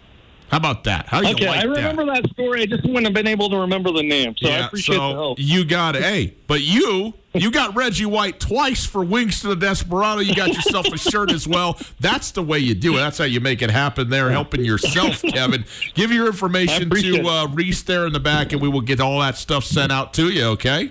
[0.51, 1.07] How about that?
[1.09, 2.23] How do you Okay, like I remember that?
[2.23, 2.31] that.
[2.31, 2.63] story.
[2.63, 5.15] I just wouldn't have been able to remember the name, so I appreciate so the
[5.15, 5.39] help.
[5.39, 6.03] you got it.
[6.03, 10.23] Hey, but you you got Reggie White twice for Wings to the Desperado.
[10.23, 11.79] You got yourself a shirt as well.
[12.01, 12.97] That's the way you do it.
[12.97, 15.67] That's how you make it happen there, helping yourself, Kevin.
[15.95, 19.21] Give your information to uh, Reese there in the back, and we will get all
[19.21, 20.91] that stuff sent out to you, okay?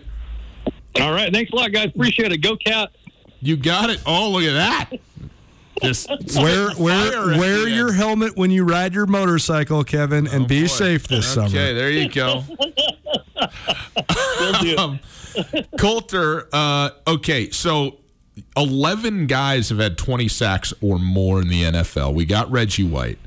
[1.02, 1.88] All right, thanks a lot, guys.
[1.88, 2.38] Appreciate it.
[2.44, 2.92] Go Cat.
[3.42, 4.00] You got it.
[4.06, 4.92] Oh, look at that.
[5.82, 10.62] Just Wear wear wear the your helmet when you ride your motorcycle, Kevin, and be
[10.62, 10.68] boy.
[10.68, 11.48] safe this Okay, summer.
[11.48, 12.44] Okay, there you go.
[14.40, 14.78] Will do.
[14.78, 15.00] um,
[15.80, 17.98] Colter, uh, okay, so
[18.56, 22.14] 11 guys have had 20 sacks or more in the NFL.
[22.14, 23.20] We got Reggie White.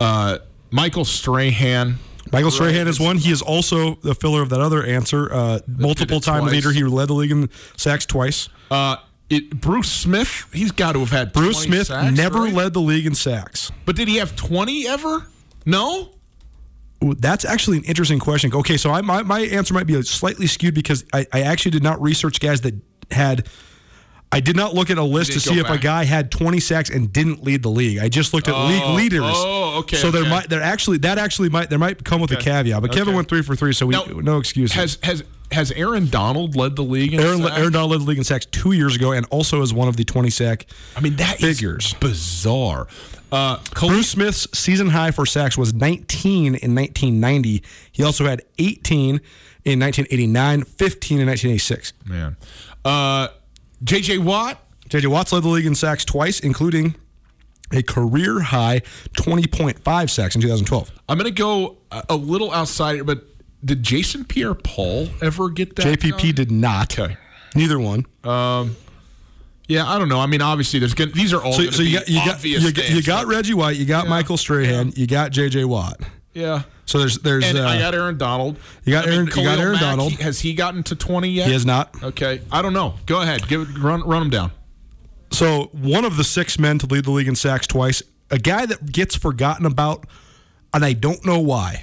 [0.00, 0.38] Uh,
[0.70, 1.96] Michael Strahan.
[2.32, 3.18] Michael Strahan is one.
[3.18, 5.32] He is also the filler of that other answer.
[5.32, 6.52] Uh, multiple time twice.
[6.52, 6.72] leader.
[6.72, 8.48] He led the league in sacks twice.
[8.70, 8.96] Uh,
[9.28, 12.54] it, Bruce Smith, he's got to have had Bruce 20 Smith sacks, never right?
[12.54, 13.72] led the league in sacks.
[13.84, 15.26] But did he have 20 ever?
[15.64, 16.12] No?
[17.00, 18.52] That's actually an interesting question.
[18.54, 21.82] Okay, so I, my, my answer might be slightly skewed because I, I actually did
[21.82, 22.74] not research guys that
[23.10, 23.48] had.
[24.32, 26.90] I did not look at a list to see if a guy had 20 sacks
[26.90, 27.98] and didn't lead the league.
[27.98, 29.22] I just looked at Oh, league leaders.
[29.24, 30.30] oh, okay, So there okay.
[30.30, 32.82] might there actually that actually might there might come with a caveat.
[32.82, 34.74] But Kevin went three for three, so we Now, no excuses.
[34.74, 35.22] Has has
[35.52, 37.14] has Aaron Donald led the league?
[37.14, 37.58] In Aaron, sacks?
[37.58, 39.96] Aaron Donald led the league in sacks two years ago, and also as one of
[39.96, 40.66] the 20 sack.
[40.96, 41.94] I mean, that figures.
[41.94, 42.86] bizarre.
[43.32, 47.62] Uh, Khalil- Bruce Smith's season high for sacks was 19 in 1990.
[47.92, 49.20] He also had 18
[49.64, 51.92] in 1989, 15 in 1986.
[52.04, 52.36] man,
[52.84, 53.28] uh,
[53.82, 54.18] J.J.
[54.18, 54.62] Watt.
[54.88, 55.08] J.J.
[55.08, 56.94] Watts led the league in sacks twice, including
[57.72, 58.80] a career high
[59.14, 60.92] 20.5 sacks in 2012.
[61.08, 61.78] I'm going to go
[62.08, 63.24] a little outside, but
[63.64, 65.84] did Jason Pierre-Paul ever get that?
[66.00, 66.34] JPP done?
[66.34, 66.98] did not.
[66.98, 67.16] Okay.
[67.54, 68.06] Neither one.
[69.68, 70.20] Yeah, I don't know.
[70.20, 72.72] I mean, obviously, there's gonna, these are all So, so you got you got you
[72.72, 74.10] got, you got Reggie White, you got Yeah.
[74.10, 75.64] Michael Strahan, you got J.J.
[75.64, 76.00] Watt.
[76.34, 76.62] Yeah.
[76.84, 78.58] So there's there's And uh, I got Aaron Donald.
[78.84, 80.12] you got I mean, Aaron- you got Aaron Mack, Donald.
[80.12, 81.46] he- has he gotten to 20 yet?
[81.48, 82.00] he has not.
[82.00, 82.42] Okay.
[82.52, 82.94] I don't know.
[83.06, 83.48] Go ahead.
[83.48, 84.52] Give run run them down.
[85.32, 88.66] So one of the six men to lead the league in sacks twice, a guy
[88.66, 90.06] that gets forgotten about,
[90.72, 91.82] and I don't know why.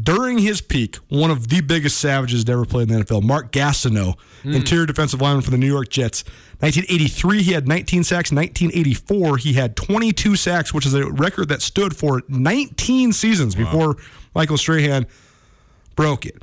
[0.00, 3.52] During his peak, one of the biggest savages to ever play in the NFL, Mark
[3.52, 6.24] Gastineau, interior defensive lineman for the New York Jets.
[6.60, 8.32] 1983, he had 19 sacks.
[8.32, 13.96] 1984, he had 22 sacks, which is a record that stood for 19 seasons before
[14.34, 15.06] Michael Strahan
[15.94, 16.42] broke it.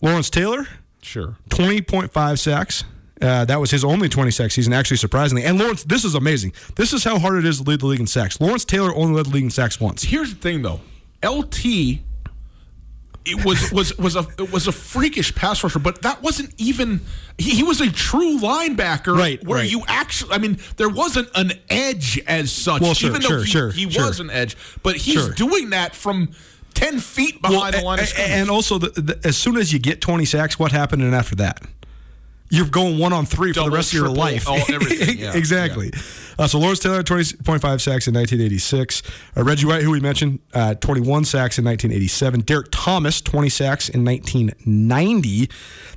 [0.00, 0.66] Lawrence Taylor,
[1.02, 1.36] Sure.
[1.50, 2.84] 20.5 sacks.
[3.22, 5.42] Uh, that was his only 20 sack season, actually, surprisingly.
[5.44, 6.52] And Lawrence, this is amazing.
[6.76, 8.40] This is how hard it is to lead the league in sacks.
[8.40, 10.02] Lawrence Taylor only led the league in sacks once.
[10.02, 10.80] Here's the thing, though.
[11.24, 12.00] LT
[13.26, 17.00] it was was was a it was a freakish pass rusher, but that wasn't even.
[17.38, 19.70] He, he was a true linebacker, Right, Where right.
[19.70, 22.80] you actually, I mean, there wasn't an edge as such.
[22.80, 25.94] Well, sure, even though sure, he, sure, he was an edge, but he's doing that
[25.94, 26.30] from
[26.74, 28.30] ten feet behind the line a- of scrimmage.
[28.32, 31.34] and also, the, the, as soon as you get 20 sacks, what happened and after
[31.36, 31.60] that?
[32.48, 34.48] You're going one on three for the rest of your life.
[34.48, 35.90] all- everything, yeah, exactly.
[36.38, 39.02] Uh, so Lawrence Taylor, 20.5 sacks in 1986.
[39.36, 42.40] Uh, Reggie White, who we mentioned, uh, 21 sacks in 1987.
[42.40, 45.50] Derrick Thomas, 20 sacks in 1990.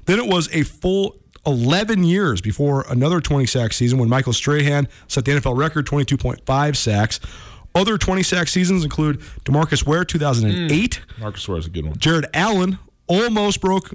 [0.05, 4.87] Then it was a full 11 years before another 20 sack season when Michael Strahan
[5.07, 7.19] set the NFL record, 22.5 sacks.
[7.75, 11.01] Other 20 sack seasons include DeMarcus Ware, 2008.
[11.19, 11.97] Marcus Ware is a good one.
[11.97, 13.93] Jared Allen almost broke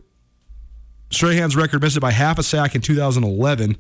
[1.15, 3.77] Strahan's record, missed it by half a sack in 2011.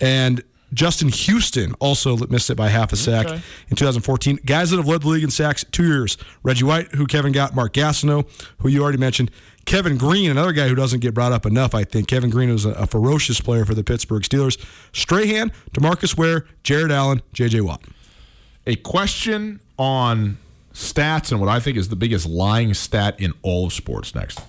[0.00, 0.42] And
[0.74, 3.40] Justin Houston also missed it by half a sack Okay.
[3.70, 4.38] in 2014.
[4.44, 7.54] Guys that have led the league in sacks two years Reggie White, who Kevin got,
[7.54, 9.30] Mark Gastineau, who you already mentioned,
[9.64, 12.06] Kevin Greene, another guy who doesn't get brought up enough, I think.
[12.08, 14.58] Kevin Greene was a, a ferocious player for the Pittsburgh Steelers.
[14.92, 17.60] Strahan, DeMarcus Ware, Jared Allen, J.J.
[17.62, 17.82] Watt.
[18.66, 20.36] A question on
[20.74, 24.40] stats and what I think is the biggest lying stat in all of sports next.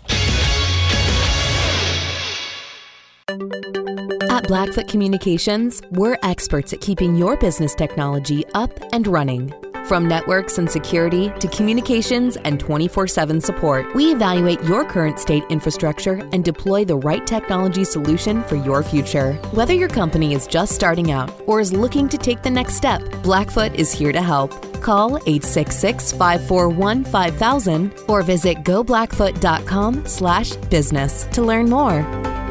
[3.29, 9.53] At Blackfoot Communications, we're experts at keeping your business technology up and running.
[9.85, 15.43] From networks and security to communications and 24 7 support, we evaluate your current state
[15.49, 19.33] infrastructure and deploy the right technology solution for your future.
[19.51, 23.01] Whether your company is just starting out or is looking to take the next step,
[23.21, 24.51] Blackfoot is here to help.
[24.81, 32.48] Call 866 541 5000 or visit goblackfoot.com slash business to learn more.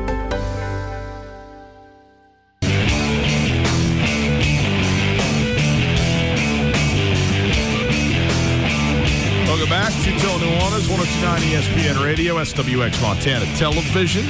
[9.69, 14.25] Welcome back to Till Nuanez, 1029 ESPN Radio, SWX Montana Television.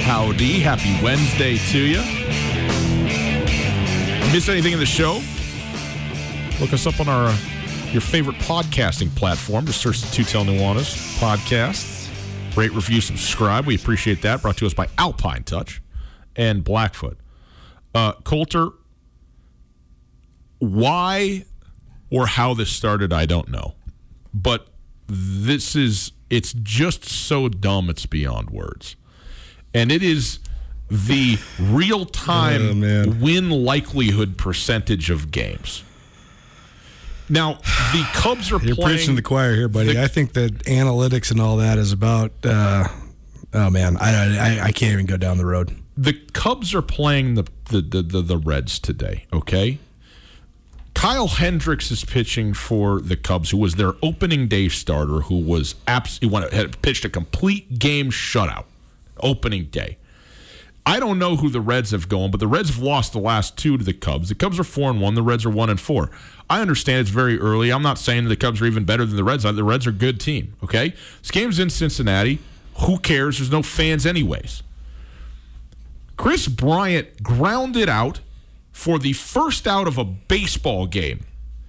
[0.00, 0.58] Howdy.
[0.60, 1.98] Happy Wednesday to you.
[4.32, 5.20] Miss anything in the show?
[6.62, 7.28] Look us up on our
[7.92, 9.66] your favorite podcasting platform.
[9.66, 12.08] Just search the Two Tell Nuanez podcasts.
[12.56, 13.66] Rate, review, subscribe.
[13.66, 14.40] We appreciate that.
[14.40, 15.82] Brought to us by Alpine Touch
[16.36, 17.18] and Blackfoot.
[17.94, 18.70] Uh, Colter,
[20.58, 21.44] why
[22.10, 23.74] or how this started, I don't know.
[24.32, 24.69] But
[25.10, 28.96] this is, it's just so dumb, it's beyond words.
[29.74, 30.38] And it is
[30.90, 33.20] the real Oh, time man.
[33.20, 35.82] win likelihood percentage of games.
[37.28, 37.54] Now,
[37.92, 38.96] the Cubs are You're playing.
[38.98, 39.92] preaching the choir here, buddy.
[39.94, 42.32] the- I think that analytics and all that is about.
[42.44, 42.88] Uh,
[43.54, 45.76] oh man, I, I I can't even go down the road.
[45.96, 49.78] the Cubs are playing the the, the, the, the Reds today, okay?
[51.00, 55.74] Kyle Hendricks is pitching for the Cubs, who was their opening day starter, who was
[55.88, 58.66] absolutely had pitched a complete game shutout
[59.18, 59.96] opening day.
[60.84, 63.56] I don't know who the Reds have gone, but the Reds have lost the last
[63.56, 64.28] two to the Cubs.
[64.28, 65.14] The Cubs are four and one.
[65.14, 66.10] The Reds are one and four.
[66.50, 67.72] I understand it's very early.
[67.72, 69.44] I'm not saying the Cubs are even better than the Reds.
[69.44, 70.52] The Reds are a good team.
[70.62, 70.92] Okay,
[71.22, 72.40] this game's in Cincinnati.
[72.80, 73.38] Who cares?
[73.38, 74.62] There's no fans anyways.
[76.18, 78.20] Kris Bryant grounded out
[78.80, 81.20] for the first out of a baseball game.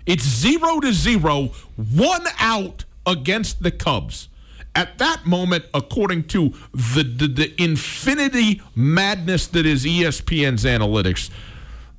[0.06, 4.30] It's zero to zero, one out against the Cubs.
[4.74, 11.30] At that moment, according to the, the, the infinity madness that is ESPN's analytics,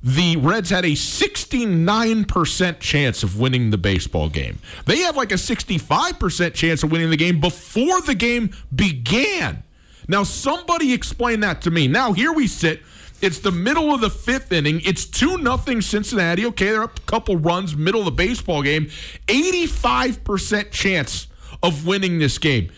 [0.01, 4.57] the Reds had a 69% chance of winning the baseball game.
[4.87, 9.61] They had like a 65% chance of winning the game before the game began.
[10.07, 11.87] Now, somebody explain that to me.
[11.87, 12.81] Now, here we sit.
[13.23, 14.81] It's the middle of the fifth inning.
[14.83, 16.45] It's 2 nothing Cincinnati.
[16.47, 18.87] Okay, they're up a couple runs, middle of the baseball game.
[19.27, 21.27] 85% chance
[21.63, 22.69] of winning this game.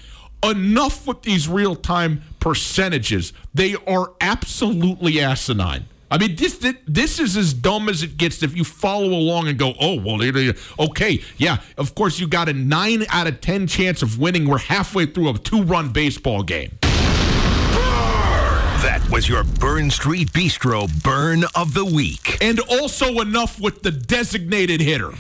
[0.44, 3.34] Enough with these real time percentages.
[3.56, 5.86] They are absolutely asinine.
[6.12, 9.58] I mean, this this is as dumb as it gets if you follow along and
[9.58, 10.22] go, oh, well,
[10.80, 14.48] okay, yeah, of course you got a nine out of ten chance of winning.
[14.48, 16.78] We're halfway through a two run baseball game.
[18.86, 22.38] That was your Burn Street Bistro burn of the week.
[22.40, 25.12] And also enough with the designated hitter.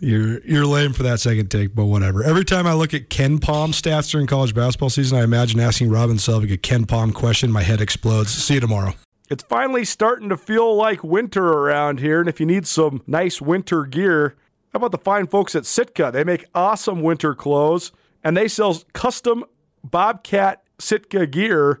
[0.00, 2.24] You're you're lame for that second take, but whatever.
[2.24, 6.16] Every time I look at KenPom stats during college basketball season, I imagine asking Robin
[6.16, 7.52] Selvig a KenPom question.
[7.52, 8.32] My head explodes.
[8.32, 8.94] See you tomorrow.
[9.30, 13.40] It's finally starting to feel like winter around here, and if you need some nice
[13.40, 14.34] winter gear,
[14.72, 16.10] how about the fine folks at Sitka?
[16.12, 17.92] They make awesome winter clothes,
[18.24, 19.44] and they sell custom
[19.84, 21.80] Bobcat Sitka gear